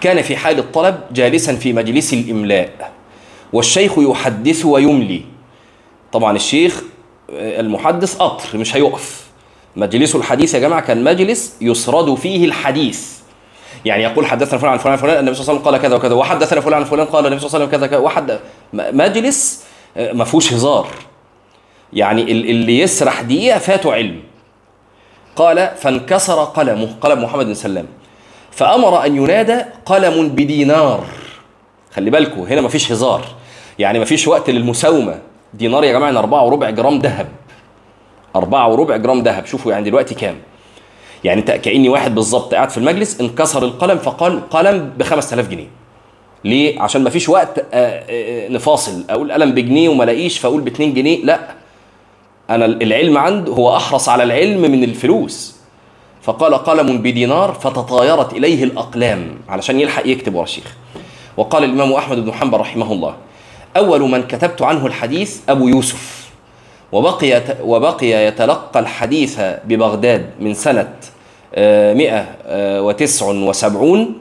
كان 0.00 0.22
في 0.22 0.36
حال 0.36 0.58
الطلب 0.58 1.00
جالسا 1.12 1.54
في 1.54 1.72
مجلس 1.72 2.12
الإملاء 2.12 2.92
والشيخ 3.52 3.98
يحدث 3.98 4.64
ويملي. 4.64 5.22
طبعا 6.12 6.36
الشيخ 6.36 6.82
المحدث 7.30 8.16
قطر 8.16 8.58
مش 8.58 8.76
هيقف. 8.76 9.28
مجلسه 9.76 10.18
الحديث 10.18 10.54
يا 10.54 10.58
جماعة 10.58 10.80
كان 10.80 11.04
مجلس 11.04 11.56
يسرد 11.60 12.14
فيه 12.14 12.44
الحديث. 12.44 13.18
يعني 13.84 14.02
يقول 14.02 14.26
حدثنا 14.26 14.58
فلان 14.58 14.72
عن 14.72 14.78
فلان 14.78 14.96
فلان 14.96 15.18
النبي 15.18 15.34
صلى 15.34 15.42
الله 15.42 15.50
عليه 15.50 15.60
وسلم 15.60 15.72
قال 15.72 15.82
كذا 15.82 15.96
وكذا 15.96 16.14
وحدثنا 16.14 16.60
فلان 16.60 16.78
عن 16.78 16.84
فلان 16.84 17.06
قال 17.06 17.26
النبي 17.26 17.40
صلى 17.40 17.48
الله 17.48 17.58
عليه 17.58 17.68
وسلم 17.68 17.80
كذا 17.80 17.86
كذا 17.86 17.98
وحد 17.98 18.38
مجلس 18.72 19.64
ما 19.96 20.24
فيهوش 20.24 20.52
هزار. 20.52 20.88
يعني 21.92 22.22
اللي 22.22 22.78
يسرح 22.80 23.20
دقيقه 23.20 23.58
فاته 23.58 23.92
علم. 23.92 24.22
قال 25.36 25.70
فانكسر 25.76 26.44
قلمه 26.44 26.94
قلم 27.00 27.24
محمد 27.24 27.46
بن 27.46 27.54
سلام. 27.54 27.86
فأمر 28.50 29.06
أن 29.06 29.16
ينادى 29.16 29.62
قلم 29.86 30.28
بدينار. 30.28 31.04
خلي 31.94 32.10
بالكم 32.10 32.40
هنا 32.40 32.60
ما 32.60 32.68
فيش 32.68 32.92
هزار. 32.92 33.24
يعني 33.78 33.98
ما 33.98 34.04
فيش 34.04 34.28
وقت 34.28 34.50
للمساومة. 34.50 35.20
دينار 35.54 35.84
يا 35.84 35.92
جماعة 35.92 36.06
يعني 36.06 36.18
4 36.18 36.44
وربع 36.44 36.70
جرام 36.70 36.98
ذهب. 36.98 37.28
4 38.36 38.68
وربع 38.68 38.96
جرام 38.96 39.22
ذهب. 39.22 39.46
شوفوا 39.46 39.72
يعني 39.72 39.84
دلوقتي 39.84 40.14
كام. 40.14 40.36
يعني 41.24 41.40
انت 41.40 41.50
كأني 41.50 41.88
واحد 41.88 42.14
بالظبط 42.14 42.54
قاعد 42.54 42.70
في 42.70 42.78
المجلس 42.78 43.20
انكسر 43.20 43.62
القلم 43.62 43.98
فقال 43.98 44.48
قلم 44.50 44.92
ب 44.98 45.02
5000 45.02 45.48
جنيه. 45.48 45.68
ليه؟ 46.44 46.80
عشان 46.80 47.04
ما 47.04 47.10
فيش 47.10 47.28
وقت 47.28 47.64
نفاصل. 48.50 49.04
أقول 49.10 49.32
قلم 49.32 49.52
بجنيه 49.52 49.88
وما 49.88 50.04
ألاقيش 50.04 50.38
فأقول 50.38 50.60
ب 50.60 50.66
2 50.66 50.94
جنيه. 50.94 51.24
لا. 51.24 51.40
أنا 52.50 52.64
العلم 52.64 53.18
عنده 53.18 53.52
هو 53.52 53.76
أحرص 53.76 54.08
على 54.08 54.22
العلم 54.22 54.60
من 54.60 54.84
الفلوس. 54.84 55.58
فقال 56.22 56.54
قلم 56.54 56.98
بدينار 56.98 57.52
فتطايرت 57.52 58.32
إليه 58.32 58.64
الأقلام 58.64 59.38
علشان 59.48 59.80
يلحق 59.80 60.06
يكتب 60.06 60.34
ورا 60.34 60.44
الشيخ. 60.44 60.76
وقال 61.36 61.64
الإمام 61.64 61.92
أحمد 61.92 62.24
بن 62.24 62.32
حنبل 62.32 62.58
رحمه 62.58 62.92
الله 62.92 63.14
أول 63.78 64.00
من 64.00 64.22
كتبت 64.22 64.62
عنه 64.62 64.86
الحديث 64.86 65.38
أبو 65.48 65.68
يوسف. 65.68 66.28
وبقي 66.92 67.42
وبقي 67.64 68.06
يتلقى 68.06 68.80
الحديث 68.80 69.40
ببغداد 69.40 70.30
من 70.40 70.54
سنة 70.54 70.94
179 71.56 74.14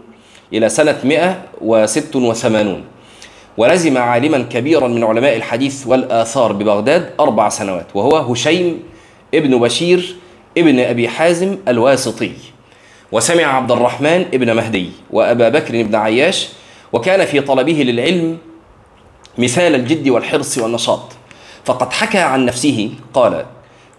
إلى 0.54 0.70
سنة 0.70 0.98
186 1.04 2.84
ولزم 3.58 3.98
عالما 3.98 4.38
كبيرا 4.38 4.88
من 4.88 5.04
علماء 5.04 5.36
الحديث 5.36 5.88
والآثار 5.88 6.52
ببغداد 6.52 7.10
أربع 7.20 7.50
سنوات 7.50 7.86
وهو 7.94 8.18
هشيم 8.18 8.84
ابن 9.34 9.60
بشير 9.60 10.16
ابن 10.58 10.80
أبي 10.80 11.10
حازم 11.10 11.58
الواسطي. 11.68 12.32
وسمع 13.12 13.44
عبد 13.44 13.72
الرحمن 13.72 14.26
ابن 14.34 14.56
مهدي 14.56 14.90
وأبا 15.12 15.50
بكر 15.50 15.84
بن 15.84 15.96
عياش 15.96 16.50
وكان 16.94 17.26
في 17.26 17.42
طلبه 17.42 17.74
للعلم 17.74 18.38
مثال 19.38 19.76
الجد 19.76 20.10
والحرص 20.10 20.58
والنشاط. 20.58 21.02
فقد 21.66 21.94
حكى 21.94 22.18
عن 22.18 22.46
نفسه 22.46 22.90
قال 23.14 23.46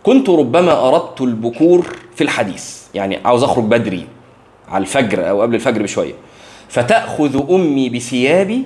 كنت 0.02 0.28
ربما 0.28 0.88
أردت 0.88 1.20
البكور 1.20 1.96
في 2.14 2.24
الحديث. 2.24 2.78
يعني 2.94 3.18
عاوز 3.24 3.42
أخرج 3.42 3.64
بدري 3.64 4.06
على 4.68 4.82
الفجر 4.82 5.30
أو 5.30 5.42
قبل 5.42 5.54
الفجر 5.54 5.82
بشوية. 5.82 6.14
فتأخذ 6.68 7.50
أمي 7.50 7.88
بثيابي 7.88 8.64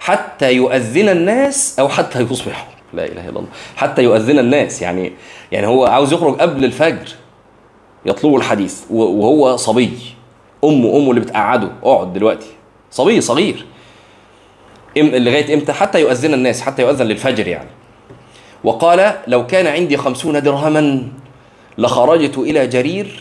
حتى 0.00 0.52
يؤذن 0.52 1.08
الناس 1.08 1.78
أو 1.78 1.88
حتى 1.88 2.20
يصبحوا. 2.20 2.72
لا 2.92 3.04
إله 3.04 3.28
إلا 3.28 3.38
الله. 3.38 3.48
حتى 3.76 4.02
يؤذن 4.02 4.38
الناس 4.38 4.82
يعني 4.82 5.12
يعني 5.52 5.66
هو 5.66 5.84
عاوز 5.84 6.12
يخرج 6.12 6.36
قبل 6.36 6.64
الفجر 6.64 7.08
يطلبوا 8.06 8.38
الحديث 8.38 8.80
وهو 8.90 9.56
صبي. 9.56 9.92
أمه 10.64 10.96
أمه 10.96 11.10
اللي 11.10 11.20
بتقعده. 11.20 11.68
اقعد 11.82 12.12
دلوقتي. 12.12 12.46
صبي 12.90 13.20
صغير. 13.20 13.66
لغاية 14.96 15.54
إمتى؟ 15.54 15.72
حتى 15.72 16.00
يؤذن 16.00 16.34
الناس 16.34 16.60
حتى 16.60 16.82
يؤذن 16.82 17.06
للفجر 17.06 17.48
يعني. 17.48 17.68
وقال 18.64 19.12
لو 19.26 19.46
كان 19.46 19.66
عندي 19.66 19.96
خمسون 19.96 20.42
درهما 20.42 21.08
لخرجت 21.78 22.38
إلى 22.38 22.66
جرير 22.66 23.20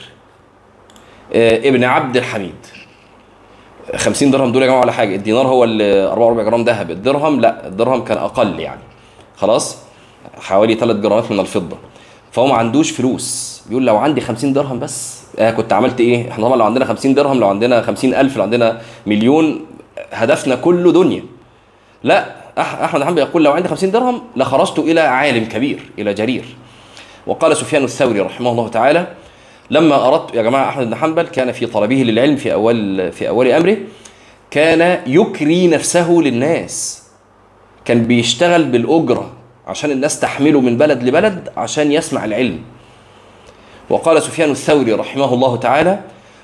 آه، 1.34 1.58
ابن 1.70 1.84
عبد 1.84 2.18
الحميد. 2.18 2.56
50 3.96 4.32
درهم 4.32 4.52
دول 4.52 4.62
يا 4.62 4.68
جماعة 4.68 4.82
ولا 4.82 4.92
حاجة 4.92 5.16
الدينار 5.16 5.48
هو 5.48 5.64
ال 5.64 5.82
44 5.82 6.46
جرام 6.46 6.64
ذهب. 6.64 6.92
الدرهم 6.92 7.42
لا 7.42 7.68
الدرهم 7.68 8.04
كان 8.04 8.18
أقل 8.18 8.60
يعني. 8.60 8.82
خلاص؟ 9.38 9.78
حوالي 10.40 10.76
3 10.76 10.94
جرامات 11.02 11.32
من 11.32 11.40
الفضة. 11.40 11.78
فهو 12.32 12.48
ما 12.48 12.56
عندوش 12.56 12.92
فلوس. 12.92 13.62
بيقول 13.70 13.86
لو 13.86 13.98
عندي 13.98 14.22
50 14.22 14.54
درهم 14.54 14.80
بس. 14.80 15.22
آه 15.40 15.52
كنت 15.52 15.74
عملت 15.74 16.00
إيه؟ 16.00 16.32
إحنا 16.32 16.46
طبعا 16.46 16.58
لو 16.58 16.66
عندنا 16.66 16.86
50 16.86 17.14
درهم 17.14 17.40
لو 17.40 17.48
عندنا 17.48 17.82
50 17.82 18.14
ألف 18.14 18.38
لو 18.38 18.44
عندنا 18.44 18.82
مليون 19.06 19.66
هدفنا 20.14 20.56
كله 20.56 20.92
دنيا. 20.92 21.24
لا 22.04 22.36
أحمد 22.58 23.04
حنبل 23.04 23.22
يقول 23.22 23.44
لو 23.44 23.52
عندي 23.52 23.68
50 23.68 23.92
درهم 23.92 24.22
لخرجت 24.36 24.80
إلى 24.80 25.02
عالم 25.02 25.46
كبير 25.46 25.80
إلى 26.00 26.14
جرير. 26.14 26.46
وقال 27.28 27.58
سفيان 27.58 27.84
الثوري 27.84 28.20
رحمه 28.20 28.52
الله 28.52 28.68
تعالى 28.68 29.08
لما 29.70 30.08
اردت 30.08 30.36
يا 30.36 30.42
جماعة 30.42 30.70
أحمد 30.70 30.88
بن 30.88 30.96
حنبل 30.96 31.24
كان 31.24 31.52
في 31.52 31.66
طلبه 31.66 31.96
للعلم 31.96 32.36
في 32.36 32.54
اول 32.54 33.12
في 33.12 33.30
أول 33.30 33.48
أمره 33.48 33.78
كان 34.52 35.02
يكري 35.08 35.68
نفسه 35.68 36.12
للناس. 36.12 37.04
كان 37.86 38.04
بيشتغل 38.04 38.64
بالأجرة 38.64 39.32
عشان 39.68 39.92
الناس 39.92 40.20
تحمله 40.20 40.62
من 40.62 40.78
بلد 40.78 41.04
لبلد 41.04 41.50
عشان 41.58 41.92
يسمع 41.92 42.26
العلم. 42.26 42.60
وقال 43.90 44.22
سفيان 44.22 44.52
الثوري 44.52 44.94
رحمه 44.94 45.34
الله 45.34 45.56
تعالى 45.56 46.00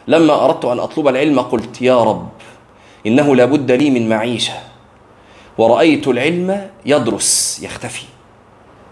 لما 0.07 0.45
أردت 0.45 0.65
أن 0.65 0.79
أطلب 0.79 1.07
العلم 1.07 1.39
قلت 1.39 1.81
يا 1.81 2.03
رب 2.03 2.29
إنه 3.07 3.35
لابد 3.35 3.71
لي 3.71 3.89
من 3.89 4.09
معيشة. 4.09 4.53
ورأيت 5.57 6.07
العلم 6.07 6.69
يدرس 6.85 7.59
يختفي. 7.63 8.05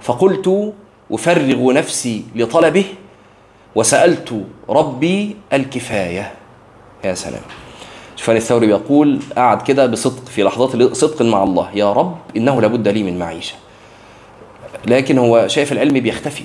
فقلت 0.01 0.73
أفرغ 1.12 1.73
نفسي 1.73 2.23
لطلبه 2.36 2.86
وسألت 3.75 4.45
ربي 4.69 5.36
الكفاية. 5.54 6.34
يا 7.04 7.13
سلام. 7.13 7.41
سفيان 8.17 8.38
الثوري 8.38 8.67
بيقول 8.67 9.19
قعد 9.38 9.62
كده 9.62 9.86
بصدق 9.86 10.25
في 10.25 10.43
لحظات 10.43 10.93
صدق 10.93 11.21
مع 11.21 11.43
الله. 11.43 11.69
يا 11.73 11.93
رب 11.93 12.17
إنه 12.38 12.62
لابد 12.62 12.88
لي 12.88 13.04
من 13.04 13.19
معيشة. 13.19 13.56
لكن 14.86 15.17
هو 15.17 15.47
شايف 15.47 15.71
العلم 15.71 15.99
بيختفي. 15.99 16.43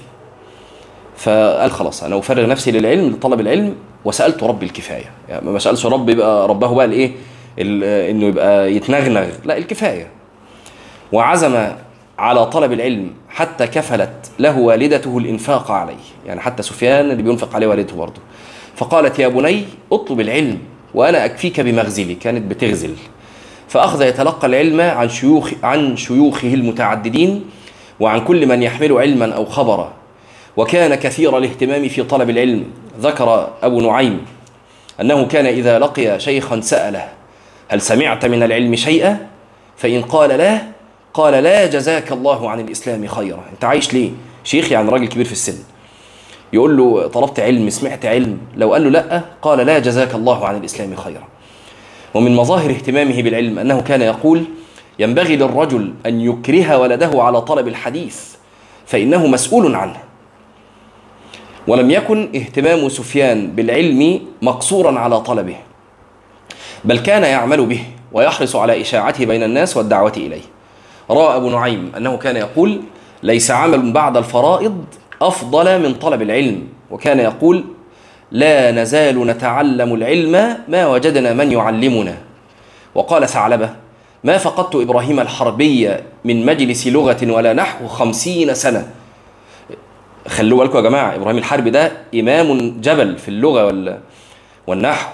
فقال 1.16 1.70
خلاص 1.70 2.04
أنا 2.04 2.18
أفرغ 2.18 2.46
نفسي 2.46 2.70
للعلم 2.70 3.10
لطلب 3.10 3.40
العلم 3.40 3.76
وسألت 4.04 4.42
ربي 4.42 4.66
الكفاية. 4.66 5.10
يعني 5.28 5.50
ما 5.50 5.58
سألش 5.58 5.86
رب 5.86 6.08
يبقى 6.08 6.48
ربه 6.48 6.74
بقى 6.74 6.84
الإيه؟ 6.84 7.06
ال- 7.06 7.14
إنه 7.58 8.26
يبقى 8.26 8.72
يتنغنغ. 8.76 9.28
لا 9.44 9.58
الكفاية. 9.58 10.06
وعزم 11.12 11.66
على 12.18 12.46
طلب 12.46 12.72
العلم 12.72 13.10
حتى 13.28 13.66
كفلت 13.66 14.30
له 14.38 14.58
والدته 14.58 15.18
الإنفاق 15.18 15.70
عليه. 15.70 15.94
يعني 16.26 16.40
حتى 16.40 16.62
سفيان 16.62 17.10
اللي 17.10 17.22
بينفق 17.22 17.54
عليه 17.54 17.66
والدته 17.66 17.96
برضه. 17.96 18.20
فقالت 18.76 19.18
يا 19.18 19.28
بني 19.28 19.64
اطلب 19.92 20.20
العلم 20.20 20.58
وأنا 20.94 21.24
أكفيك 21.24 21.60
بمغزلي. 21.60 22.14
كانت 22.14 22.50
بتغزل. 22.50 22.94
فأخذ 23.68 24.02
يتلقى 24.02 24.46
العلم 24.46 24.80
عن 24.80 25.08
شيوخ 25.08 25.50
عن 25.62 25.96
شيوخه 25.96 26.54
المتعددين 26.54 27.44
وعن 28.00 28.24
كل 28.24 28.46
من 28.46 28.62
يحمل 28.62 28.92
علما 28.92 29.34
أو 29.34 29.44
خبرا. 29.44 29.92
وكان 30.56 30.94
كثير 30.94 31.38
الاهتمام 31.38 31.88
في 31.88 32.02
طلب 32.02 32.30
العلم. 32.30 32.64
ذكر 33.00 33.50
أبو 33.62 33.80
نعيم 33.80 34.20
أنه 35.00 35.26
كان 35.26 35.46
إذا 35.46 35.78
لقي 35.78 36.20
شيخا 36.20 36.60
سأله 36.60 37.08
هل 37.70 37.80
سمعت 37.80 38.26
من 38.26 38.42
العلم 38.42 38.76
شيئا؟ 38.76 39.26
فإن 39.76 40.02
قال 40.02 40.30
لا 40.30 40.62
قال 41.14 41.42
لا 41.44 41.66
جزاك 41.66 42.12
الله 42.12 42.50
عن 42.50 42.60
الإسلام 42.60 43.06
خيرا. 43.06 43.44
أنت 43.52 43.64
عايش 43.64 43.94
ليه؟ 43.94 44.10
شيخ 44.44 44.72
يعني 44.72 44.90
راجل 44.90 45.08
كبير 45.08 45.24
في 45.24 45.32
السن. 45.32 45.58
يقول 46.52 46.76
له 46.76 47.06
طلبت 47.06 47.40
علم 47.40 47.70
سمعت 47.70 48.06
علم. 48.06 48.38
لو 48.56 48.72
قال 48.72 48.84
له 48.84 48.90
لا 48.90 49.22
قال 49.42 49.58
لا 49.58 49.78
جزاك 49.78 50.14
الله 50.14 50.46
عن 50.46 50.56
الإسلام 50.56 50.96
خيرا. 50.96 51.28
ومن 52.14 52.36
مظاهر 52.36 52.70
اهتمامه 52.70 53.22
بالعلم 53.22 53.58
أنه 53.58 53.80
كان 53.80 54.02
يقول 54.02 54.44
ينبغي 54.98 55.36
للرجل 55.36 55.94
أن 56.06 56.20
يكره 56.20 56.78
ولده 56.78 57.22
على 57.22 57.40
طلب 57.40 57.68
الحديث 57.68 58.24
فإنه 58.86 59.26
مسؤول 59.26 59.74
عنه. 59.74 59.96
ولم 61.68 61.90
يكن 61.90 62.28
اهتمام 62.34 62.88
سفيان 62.88 63.50
بالعلم 63.50 64.20
مقصورا 64.42 64.98
على 64.98 65.20
طلبه. 65.20 65.56
بل 66.84 66.98
كان 66.98 67.22
يعمل 67.22 67.66
به 67.66 67.84
ويحرص 68.12 68.56
على 68.56 68.80
إشاعته 68.80 69.26
بين 69.26 69.42
الناس 69.42 69.76
والدعوة 69.76 70.12
إليه. 70.16 70.42
رأى 71.10 71.36
أبو 71.36 71.50
نعيم 71.50 71.92
أنه 71.96 72.16
كان 72.16 72.36
يقول 72.36 72.80
ليس 73.22 73.50
عمل 73.50 73.92
بعد 73.92 74.16
الفرائض 74.16 74.84
أفضل 75.22 75.82
من 75.82 75.94
طلب 75.94 76.22
العلم. 76.22 76.68
وكان 76.90 77.20
يقول 77.20 77.64
لا 78.30 78.70
نزال 78.70 79.26
نتعلم 79.26 79.94
العلم 79.94 80.56
ما 80.68 80.86
وجدنا 80.86 81.32
من 81.32 81.52
يعلمنا. 81.52 82.16
وقال 82.94 83.28
ثعلبة 83.28 83.70
ما 84.24 84.38
فقدت 84.38 84.76
إبراهيم 84.76 85.20
الحربي 85.20 85.96
من 86.24 86.46
مجلس 86.46 86.86
لغة 86.86 87.32
ولا 87.32 87.52
نحو 87.52 87.86
خمسين 87.86 88.54
سنة. 88.54 88.88
خلوا 90.28 90.58
بالكم 90.58 90.76
يا 90.78 90.82
جماعة 90.82 91.14
إبراهيم 91.14 91.38
الحربي 91.38 91.70
ده 91.70 91.92
إمام 92.14 92.80
جبل 92.80 93.18
في 93.18 93.28
اللغة 93.28 93.66
وال... 93.66 93.98
والنحو. 94.66 95.10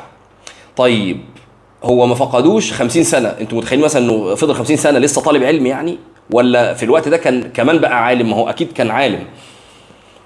طيب 0.77 1.21
هو 1.85 2.07
ما 2.07 2.15
فقدوش 2.15 2.73
50 2.73 3.03
سنة. 3.05 3.29
أنتوا 3.29 3.59
متخيلين 3.59 3.85
مثلا 3.85 4.03
إنه 4.05 4.35
فضل 4.35 4.55
50 4.55 4.77
سنة 4.77 4.99
لسه 4.99 5.23
طالب 5.23 5.43
علم 5.43 5.67
يعني؟ 5.67 5.99
ولا 6.31 6.75
في 6.75 6.83
الوقت 6.83 7.09
ده 7.09 7.17
كان 7.17 7.51
كمان 7.55 7.79
بقى 7.79 8.05
عالم؟ 8.05 8.31
ما 8.31 8.37
هو 8.37 8.49
أكيد 8.49 8.73
كان 8.73 8.91
عالم. 8.91 9.25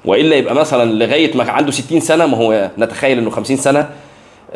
وإلا 0.05 0.37
يبقى 0.37 0.55
مثلا 0.55 0.93
لغاية 0.93 1.37
ما 1.37 1.51
عنده 1.51 1.71
60 1.73 2.01
سنة 2.01 2.27
ما 2.27 2.37
هو 2.37 2.71
نتخيل 2.79 3.19
إنه 3.19 3.31
50 3.31 3.57
سنة 3.57 3.91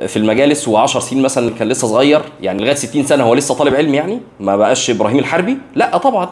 في 0.07 0.17
المجالس 0.17 0.69
و10 0.69 0.87
سنين 0.99 1.23
مثلا 1.23 1.51
كان 1.51 1.69
لسه 1.69 1.89
صغير 1.89 2.21
يعني 2.43 2.63
لغاية 2.63 2.75
60 2.75 3.03
سنة 3.05 3.25
هو 3.25 3.35
لسه 3.35 3.55
طالب 3.55 3.75
علم 3.75 3.95
يعني؟ 3.95 4.21
ما 4.41 4.57
بقاش 4.57 4.91
إبراهيم 4.91 5.19
الحربي؟ 5.19 5.59
لا 5.75 5.97
طبعا. 5.97 6.29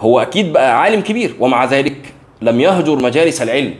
هو 0.00 0.20
أكيد 0.20 0.52
بقى 0.52 0.80
عالم 0.80 1.00
كبير 1.00 1.34
ومع 1.40 1.64
ذلك 1.64 1.96
لم 2.42 2.60
يهجر 2.60 2.96
مجالس 2.96 3.42
العلم. 3.42 3.74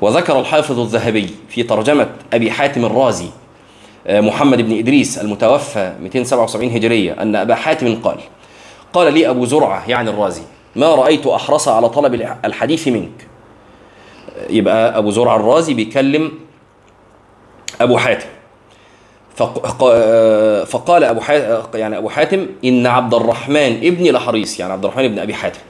وذكر 0.00 0.40
الحافظ 0.40 0.80
الذهبي 0.80 1.30
في 1.48 1.62
ترجمة 1.62 2.08
أبي 2.32 2.50
حاتم 2.50 2.84
الرازي 2.84 3.26
محمد 4.08 4.62
بن 4.62 4.78
إدريس 4.78 5.18
المتوفى 5.18 5.92
277 6.02 6.70
هجرية 6.70 7.22
أن 7.22 7.36
أبا 7.36 7.54
حاتم 7.54 8.00
قال 8.02 8.16
قال 8.92 9.14
لي 9.14 9.30
أبو 9.30 9.44
زرعة 9.44 9.90
يعني 9.90 10.10
الرازي 10.10 10.42
ما 10.76 10.94
رأيت 10.94 11.26
أحرص 11.26 11.68
على 11.68 11.88
طلب 11.88 12.14
الحديث 12.44 12.88
منك. 12.88 13.26
يبقى 14.50 14.98
أبو 14.98 15.10
زرعة 15.10 15.36
الرازي 15.36 15.74
بيكلم 15.74 16.32
أبو 17.80 17.98
حاتم. 17.98 18.26
فقال 20.66 21.04
أبو 21.04 21.20
حاتم 21.20 21.78
يعني 21.78 21.98
أبو 21.98 22.08
حاتم 22.08 22.46
إن 22.64 22.86
عبد 22.86 23.14
الرحمن 23.14 23.76
ابني 23.76 24.12
لحريص 24.12 24.60
يعني 24.60 24.72
عبد 24.72 24.84
الرحمن 24.84 25.08
بن 25.08 25.18
أبي 25.18 25.34
حاتم. 25.34 25.60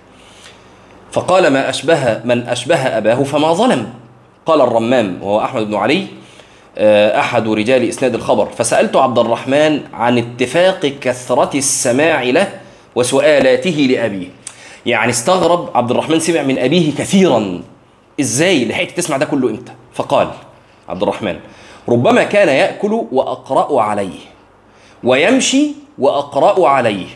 فقال 1.12 1.46
ما 1.46 1.70
أشبه 1.70 2.20
من 2.24 2.42
أشبه 2.42 2.76
أباه 2.76 3.22
فما 3.22 3.52
ظلم. 3.52 3.92
قال 4.46 4.60
الرمام 4.60 5.18
وهو 5.22 5.40
أحمد 5.40 5.66
بن 5.66 5.74
علي 5.74 6.06
أحد 6.78 7.48
رجال 7.48 7.88
إسناد 7.88 8.14
الخبر. 8.14 8.46
فسألت 8.46 8.96
عبد 8.96 9.18
الرحمن 9.18 9.80
عن 9.92 10.18
اتفاق 10.18 10.86
كثرة 10.86 11.56
السماع 11.58 12.22
له 12.22 12.48
وسؤالاته 12.94 13.70
لأبيه. 13.90 14.28
يعني 14.86 15.10
استغرب 15.10 15.70
عبد 15.74 15.90
الرحمن 15.90 16.20
سمع 16.20 16.42
من 16.42 16.58
أبيه 16.58 16.94
كثيرا. 16.94 17.62
إزاي؟ 18.20 18.64
لحقت 18.64 18.90
تسمع 18.90 19.16
ده 19.16 19.26
كله 19.26 19.50
إمتى؟ 19.50 19.72
فقال 19.94 20.28
عبد 20.88 21.02
الرحمن 21.02 21.36
ربما 21.88 22.24
كان 22.24 22.48
يأكل 22.48 23.04
وأقرأ 23.12 23.82
عليه 23.82 24.18
ويمشي 25.04 25.66
وأقرأ 25.98 26.68
عليه 26.68 27.06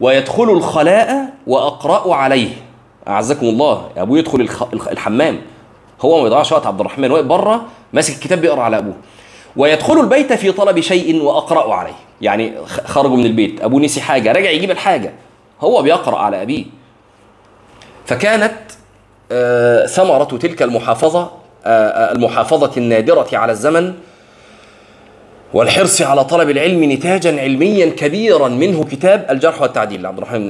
ويدخل 0.00 0.50
الخلاء 0.50 1.30
وأقرأ 1.46 2.14
عليه. 2.14 2.50
أعزكم 3.08 3.46
الله 3.46 3.88
أبوه 3.96 4.18
يدخل 4.18 4.48
الحمام. 4.72 5.40
هو 6.00 6.20
ما 6.20 6.26
يضيعش 6.26 6.52
وقت 6.52 6.66
عبد 6.66 6.80
الرحمن 6.80 7.10
واقف 7.10 7.24
برة 7.24 7.64
ماسك 7.92 8.14
الكتاب 8.14 8.40
بيقرأ 8.40 8.62
على 8.62 8.78
أبوه. 8.78 8.96
ويدخل 9.56 10.00
البيت 10.00 10.32
في 10.32 10.52
طلب 10.52 10.80
شيء 10.80 11.22
وأقرأ 11.22 11.74
عليه. 11.74 11.96
يعني 12.20 12.52
خرجوا 12.84 13.16
من 13.16 13.26
البيت. 13.26 13.60
أبوه 13.62 13.80
نسي 13.80 14.00
حاجة 14.00 14.32
رجع 14.32 14.50
يجيب 14.50 14.70
الحاجة. 14.70 15.12
هو 15.60 15.82
بيقرأ 15.82 16.18
على 16.18 16.42
أبيه. 16.42 16.64
فكانت 18.06 18.52
آه 19.32 19.86
ثمرة 19.86 20.24
تلك 20.24 20.62
المحافظة 20.62 21.30
آه 21.64 22.12
المحافظة 22.12 22.72
النادرة 22.76 23.28
على 23.32 23.52
الزمن 23.52 23.94
والحرص 25.54 26.02
على 26.02 26.24
طلب 26.24 26.50
العلم 26.50 26.92
نتاجا 26.92 27.40
علميا 27.40 27.86
كبيرا 27.86 28.48
منه 28.48 28.84
كتاب 28.84 29.26
الجرح 29.30 29.62
والتعديل 29.62 30.02
لعبد 30.02 30.18
الرحمن 30.18 30.46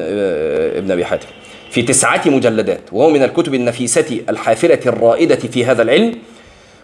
بن 0.80 0.90
أبي 0.90 1.04
حاتم. 1.04 1.26
في 1.70 1.82
تسعة 1.82 2.22
مجلدات. 2.26 2.80
وهو 2.92 3.10
من 3.10 3.22
الكتب 3.22 3.54
النفيسة 3.54 4.20
الحافلة 4.28 4.80
الرائدة 4.86 5.36
في 5.36 5.64
هذا 5.64 5.82
العلم. 5.82 6.14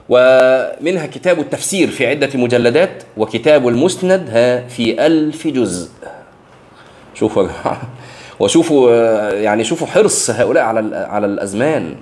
ومنها 0.09 1.07
كتاب 1.07 1.41
التفسير 1.41 1.89
في 1.89 2.07
عدة 2.07 2.31
مجلدات 2.35 3.03
وكتاب 3.17 3.69
المسند 3.69 4.29
ها 4.31 4.69
في 4.69 5.07
ألف 5.07 5.47
جزء. 5.47 5.89
شوفوا 7.15 7.43
يا 7.43 7.49
جماعة. 7.49 7.83
وشوفوا 8.41 8.91
يعني 9.33 9.65
شوفوا 9.65 9.87
حرص 9.87 10.31
هؤلاء 10.31 10.65
على 10.65 10.97
على 10.97 11.27
الأزمان. 11.27 11.95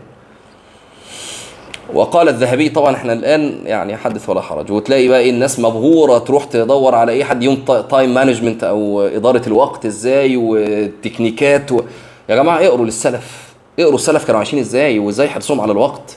وقال 1.95 2.29
الذهبي 2.29 2.69
طبعا 2.69 2.95
إحنا 2.95 3.13
الآن 3.13 3.59
يعني 3.65 3.97
حدث 3.97 4.29
ولا 4.29 4.41
حرج. 4.41 4.73
وتلاقي 4.73 5.09
بقى 5.09 5.31
الناس 5.31 5.61
مبهورة 5.61 6.19
تروح 6.19 6.45
تدور 6.45 6.95
على 6.95 7.13
إيه 7.13 7.25
حد 7.25 7.43
يوم 7.43 7.65
time 7.91 8.15
management 8.15 8.65
أو 8.65 9.03
إدارة 9.03 9.43
الوقت 9.47 9.87
إزاي 9.87 10.37
وال 10.37 10.59
techniqueات 10.59 11.73
و... 11.73 11.81
يا 12.29 12.37
جماعة 12.37 12.67
اقروا 12.67 12.85
للسلف. 12.85 13.55
اقروا 13.79 13.95
السلف 13.95 14.25
كانوا 14.25 14.39
عايشين 14.39 14.59
إزاي 14.59 14.99
وإزاي 14.99 15.29
حرصهم 15.29 15.61
على 15.61 15.73
الوقت. 15.73 16.17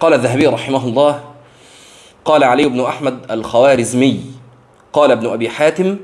قال 0.00 0.14
الذهبي 0.14 0.46
رحمه 0.46 0.84
الله 0.84 1.20
قال 2.24 2.44
علي 2.44 2.64
بن 2.68 2.80
أحمد 2.80 3.18
الخوارزمي 3.30 4.20
قال 4.92 5.10
ابن 5.10 5.26
أبي 5.26 5.48
حاتم 5.48 5.96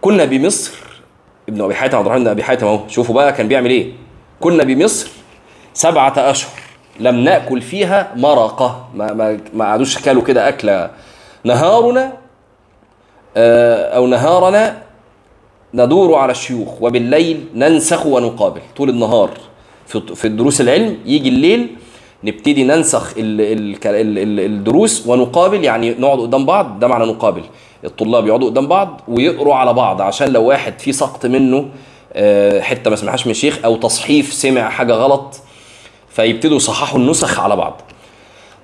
كنا 0.00 0.24
بمصر 0.24 0.72
ابن 1.48 1.60
أبي 1.62 1.74
حاتم 1.74 1.96
عبد 1.98 2.06
الرحمن 2.06 2.24
بن 2.24 2.30
أبي 2.30 2.42
حاتم 2.42 2.66
أهو 2.66 2.80
شوفوا 2.88 3.14
بقى 3.14 3.32
كان 3.32 3.48
بيعمل 3.48 3.70
إيه؟ 3.70 3.92
كنا 4.40 4.64
بمصر 4.64 5.08
سبعة 5.74 6.12
أشهر 6.16 6.60
لم 7.00 7.16
نأكل 7.16 7.62
فيها 7.62 8.12
مرقة 8.16 8.88
ما 8.94 9.12
ما 9.12 9.40
ما 9.54 9.64
قعدوش 9.64 9.98
كلوا 9.98 10.22
كده 10.22 10.48
أكلة 10.48 10.90
نهارنا 11.44 12.12
أو 13.96 14.06
نهارنا 14.06 14.82
ندور 15.74 16.14
على 16.14 16.32
الشيوخ 16.32 16.82
وبالليل 16.82 17.44
ننسخ 17.54 18.06
ونقابل 18.06 18.60
طول 18.76 18.88
النهار 18.90 19.30
في 19.86 20.00
في 20.14 20.28
دروس 20.28 20.60
العلم 20.60 20.98
يجي 21.06 21.28
الليل 21.28 21.76
نبتدي 22.24 22.64
ننسخ 22.64 23.14
ال 23.16 23.40
ال 23.40 24.18
ال 24.18 24.40
الدروس 24.40 25.06
ونقابل 25.06 25.64
يعني 25.64 25.90
نقعد 25.90 26.18
قدام 26.18 26.46
بعض 26.46 26.78
ده 26.78 26.88
معنى 26.88 27.04
نقابل. 27.04 27.42
الطلاب 27.84 28.26
يقعدوا 28.26 28.50
قدام 28.50 28.66
بعض 28.66 29.00
ويقروا 29.08 29.54
على 29.54 29.72
بعض 29.72 30.02
عشان 30.02 30.28
لو 30.32 30.44
واحد 30.44 30.78
في 30.78 30.92
سقط 30.92 31.26
منه 31.26 31.68
حتة 32.60 32.90
ما 32.90 32.96
سمعهاش 32.96 33.26
من 33.26 33.30
الشيخ 33.30 33.58
أو 33.64 33.76
تصحيف 33.76 34.32
سمع 34.32 34.68
حاجة 34.68 34.92
غلط 34.92 35.40
فيبتدوا 36.08 36.56
يصححوا 36.56 36.98
النسخ 36.98 37.40
على 37.40 37.56
بعض. 37.56 37.80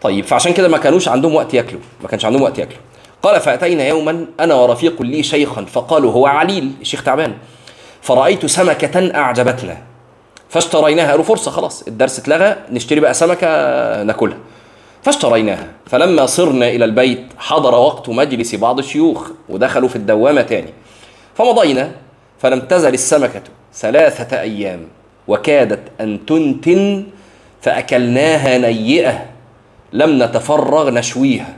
طيب 0.02 0.24
فعشان 0.24 0.52
كده 0.52 0.68
ما 0.68 0.78
كانوش 0.78 1.08
عندهم 1.08 1.34
وقت 1.34 1.54
ياكلوا 1.54 1.80
ما 2.02 2.08
كانش 2.08 2.24
عندهم 2.24 2.42
وقت 2.42 2.58
ياكلوا. 2.58 2.80
قال 3.22 3.40
فأتينا 3.40 3.88
يوما 3.88 4.26
أنا 4.40 4.54
ورفيق 4.54 5.02
لي 5.02 5.22
شيخا 5.22 5.64
فقالوا 5.64 6.12
هو 6.12 6.26
عليل 6.26 6.70
الشيخ 6.80 7.02
تعبان. 7.02 7.34
فرأيت 8.02 8.46
سمكة 8.46 9.16
أعجبتنا. 9.16 9.89
فاشتريناها. 10.50 11.10
قالوا 11.10 11.24
فرصة 11.24 11.50
خلاص. 11.50 11.82
الدرس 11.82 12.18
اتلغى 12.18 12.56
نشتري 12.70 13.00
بقى 13.00 13.14
سمكة 13.14 13.48
ناكلها. 14.02 14.38
فاشتريناها. 15.02 15.66
فلما 15.86 16.26
صرنا 16.26 16.68
إلى 16.68 16.84
البيت 16.84 17.24
حضر 17.38 17.74
وقت 17.74 18.08
مجلس 18.08 18.54
بعض 18.54 18.78
الشيوخ 18.78 19.30
ودخلوا 19.48 19.88
في 19.88 19.96
الدوامة 19.96 20.42
تاني. 20.42 20.70
فمضينا 21.34 21.92
فلم 22.38 22.60
تزل 22.60 22.94
السمكة 22.94 23.42
ثلاثة 23.74 24.40
أيام 24.40 24.80
وكادت 25.28 25.80
أن 26.00 26.26
تنتن 26.26 27.04
فأكلناها 27.62 28.58
نيئة 28.58 29.26
لم 29.92 30.22
نتفرغ 30.22 30.90
نشويها. 30.90 31.56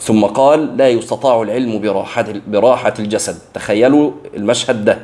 ثم 0.00 0.24
قال 0.24 0.76
لا 0.76 0.88
يستطاع 0.88 1.42
العلم 1.42 1.80
براحة 1.80 2.26
براحة 2.46 2.94
الجسد. 2.98 3.38
تخيلوا 3.54 4.12
المشهد 4.36 4.84
ده. 4.84 4.98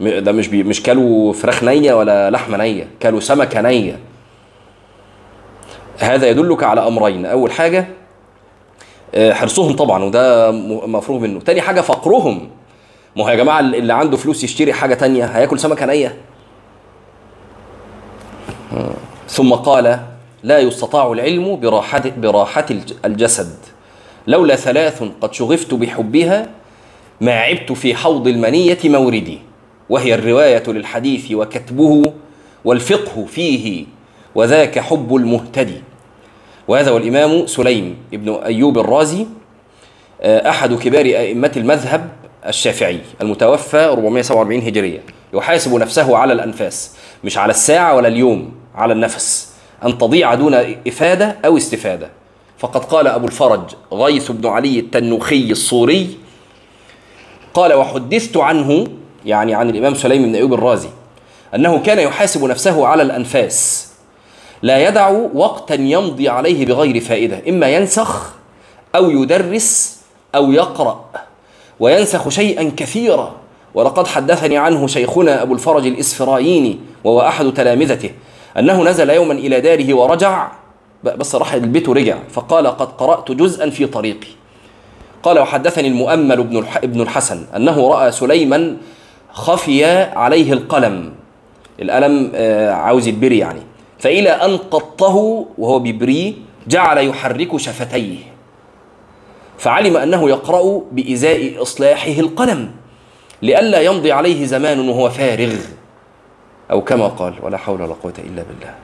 ده 0.00 0.32
مش 0.32 0.48
بي 0.48 0.62
مش 0.62 0.82
كلوا 0.82 1.32
فراخ 1.32 1.64
نية 1.64 1.94
ولا 1.94 2.30
لحمة 2.30 2.58
نية 2.58 2.88
كلوا 3.02 3.20
سمكة 3.20 3.60
نية. 3.60 3.98
هذا 5.98 6.28
يدلك 6.28 6.62
على 6.62 6.86
أمرين. 6.86 7.26
أول 7.26 7.52
حاجة 7.52 7.86
حرصهم 9.16 9.76
طبعا 9.76 10.04
وده 10.04 10.50
مفروغ 10.86 11.18
منه. 11.18 11.40
تاني 11.40 11.60
حاجة 11.60 11.80
فقرهم. 11.80 12.50
ما 13.16 13.24
هو 13.24 13.28
يا 13.28 13.34
جماعة 13.34 13.60
اللي 13.60 13.94
عنده 13.94 14.16
فلوس 14.16 14.44
يشتري 14.44 14.72
حاجة 14.72 14.94
تانية 14.94 15.24
هياكل 15.24 15.58
سمكة 15.58 15.86
نية؟ 15.86 16.16
ثم 19.28 19.52
قال 19.52 20.00
لا 20.42 20.58
يستطاع 20.58 21.12
العلم 21.12 21.60
براحة 21.60 22.02
براحة 22.16 22.66
الجسد. 23.04 23.56
لولا 24.26 24.56
ثلاث 24.56 25.02
قد 25.20 25.34
شغفت 25.34 25.74
بحبها 25.74 26.46
ما 27.20 27.40
عبت 27.40 27.72
في 27.72 27.94
حوض 27.94 28.28
المنية 28.28 28.78
موردي. 28.84 29.38
وهي 29.90 30.14
الرواية 30.14 30.62
للحديث 30.66 31.32
وكتبه 31.32 32.12
والفقه 32.64 33.24
فيه 33.24 33.86
وذاك 34.34 34.78
حب 34.78 35.16
المهتدي. 35.16 35.82
وهذا 36.68 36.90
هو 36.90 36.96
الإمام 36.96 37.46
سليم 37.46 37.96
ابن 38.14 38.34
أيوب 38.34 38.78
الرازي 38.78 39.26
أحد 40.22 40.74
كبار 40.74 41.04
أئمة 41.04 41.52
المذهب 41.56 42.08
الشافعي 42.46 43.00
المتوفى 43.20 43.84
447 43.84 44.62
هجرية. 44.62 45.00
يحاسب 45.34 45.74
نفسه 45.74 46.16
على 46.16 46.32
الأنفاس 46.32 46.96
مش 47.24 47.38
على 47.38 47.50
الساعة 47.50 47.94
ولا 47.94 48.08
اليوم 48.08 48.54
على 48.74 48.92
النفس. 48.92 49.54
أن 49.84 49.98
تضيع 49.98 50.34
دون 50.34 50.54
إفادة 50.86 51.36
أو 51.44 51.56
استفادة. 51.56 52.10
فقد 52.58 52.84
قال 52.84 53.06
أبو 53.06 53.26
الفرج 53.26 53.60
غيث 53.92 54.30
بن 54.30 54.48
علي 54.48 54.78
التنوخي 54.78 55.50
الصوري 55.50 56.18
قال 57.54 57.74
وحدثت 57.74 58.36
عنه 58.36 58.86
يعني 59.24 59.54
عن 59.54 59.70
الإمام 59.70 59.94
سليم 59.94 60.22
بن 60.22 60.34
أيوب 60.34 60.54
الرازي 60.54 60.88
أنه 61.54 61.78
كان 61.78 61.98
يحاسب 61.98 62.44
نفسه 62.44 62.86
على 62.86 63.02
الأنفاس 63.02 63.88
لا 64.62 64.88
يدع 64.88 65.08
وقتا 65.34 65.74
يمضي 65.74 66.28
عليه 66.28 66.66
بغير 66.66 67.00
فائدة 67.00 67.42
إما 67.48 67.68
ينسخ 67.68 68.34
أو 68.94 69.10
يدرس 69.10 70.00
أو 70.34 70.52
يقرأ 70.52 71.04
وينسخ 71.80 72.28
شيئا 72.28 72.72
كثيرا. 72.76 73.44
ولقد 73.74 74.06
حدثني 74.06 74.56
عنه 74.56 74.86
شيخنا 74.86 75.42
أبو 75.42 75.54
الفرج 75.54 75.86
الإسفرايني 75.86 76.78
وهو 77.04 77.20
أحد 77.20 77.52
تلامذته 77.54 78.10
أنه 78.58 78.82
نزل 78.82 79.10
يوما 79.10 79.32
إلى 79.34 79.60
داره 79.60 79.94
ورجع 79.94 80.48
بس 81.04 81.34
راح 81.34 81.54
البيت 81.54 81.88
ورجع 81.88 82.18
فقال 82.30 82.66
قد 82.66 82.86
قرأت 82.86 83.32
جزءا 83.32 83.70
في 83.70 83.86
طريقي 83.86 84.28
قال 85.22 85.38
وحدثني 85.38 85.88
المؤمل 85.88 86.40
ابن 86.40 86.64
ابن 86.76 87.00
الحسن 87.00 87.44
أنه 87.56 87.88
رأى 87.88 88.12
سليما 88.12 88.76
خفي 89.34 89.84
عليه 89.94 90.52
القلم. 90.52 91.12
القلم 91.82 92.32
عاوز 92.72 93.08
يتبري 93.08 93.38
يعني. 93.38 93.60
فإلى 93.98 94.30
أن 94.30 94.56
قطه 94.56 95.46
وهو 95.58 95.78
بيبريه 95.78 96.32
جعل 96.68 96.98
يحرك 96.98 97.56
شفتيه. 97.56 98.18
فعلم 99.58 99.96
أنه 99.96 100.28
يقرأ 100.28 100.82
بإزاء 100.92 101.62
إصلاحه 101.62 102.10
القلم 102.10 102.70
لئلا 103.42 103.80
يمضي 103.80 104.12
عليه 104.12 104.46
زمان 104.46 104.88
وهو 104.88 105.10
فارغ. 105.10 105.54
أو 106.70 106.80
كما 106.80 107.06
قال 107.06 107.34
ولا 107.42 107.56
حول 107.56 107.82
ولا 107.82 107.94
قوة 108.02 108.14
إلا 108.18 108.42
بالله. 108.42 108.74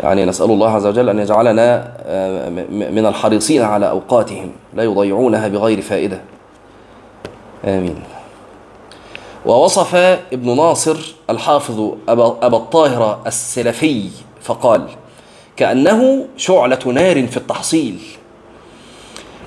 يعني 0.00 0.24
نسأل 0.24 0.50
الله 0.50 0.70
عز 0.70 0.86
وجل 0.86 1.08
أن 1.08 1.18
يجعلنا 1.18 1.92
من 2.70 3.06
الحريصين 3.06 3.62
على 3.62 3.90
أوقاتهم. 3.90 4.50
لا 4.74 4.82
يضيعونها 4.82 5.48
بغير 5.48 5.80
فائدة. 5.80 6.20
آمين. 7.64 8.02
ووصف 9.46 9.94
ابن 10.32 10.56
ناصر 10.56 10.96
الحافظ 11.30 11.94
أبا 12.08 12.56
الطاهرة 12.56 13.22
السلفي 13.26 14.08
فقال 14.40 14.88
كأنه 15.56 16.26
شعلة 16.36 16.78
نار 16.86 17.26
في 17.26 17.36
التحصيل. 17.36 17.98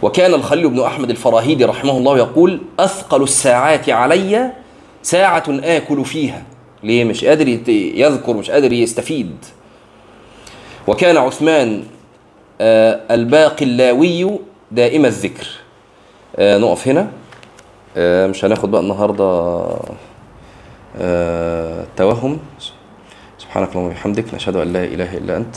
وكان 0.01 0.33
الخليل 0.33 0.69
بن 0.69 0.81
أحمد 0.81 1.09
الفراهيدي 1.09 1.65
رحمه 1.65 1.97
الله 1.97 2.17
يقول 2.17 2.61
أثقل 2.79 3.23
الساعات 3.23 3.89
علي 3.89 4.51
ساعة 5.03 5.43
آكل 5.49 6.05
فيها. 6.05 6.43
ليه؟ 6.83 7.03
مش 7.03 7.25
قادر 7.25 7.47
يذكر 7.69 8.33
مش 8.33 8.51
قادر 8.51 8.73
يستفيد. 8.73 9.35
وكان 10.87 11.17
عثمان 11.17 11.83
الباقلاوي 13.11 14.39
دائم 14.75 15.05
الذكر. 15.05 15.47
نقف 16.39 16.87
هنا. 16.87 17.11
مش 18.27 18.45
هناخد 18.45 18.71
بقى 18.71 18.81
النهارده 18.81 19.67
توهم. 21.97 22.39
سبحانك 23.37 23.69
اللهم 23.69 23.85
وبحمدك 23.85 24.33
نشهد 24.33 24.55
أن 24.55 24.73
لا 24.73 24.83
إله 24.83 25.17
إلا 25.17 25.37
أنت. 25.37 25.55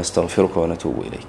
نستغفرك 0.00 0.56
ونتوب 0.56 1.00
إليك. 1.00 1.26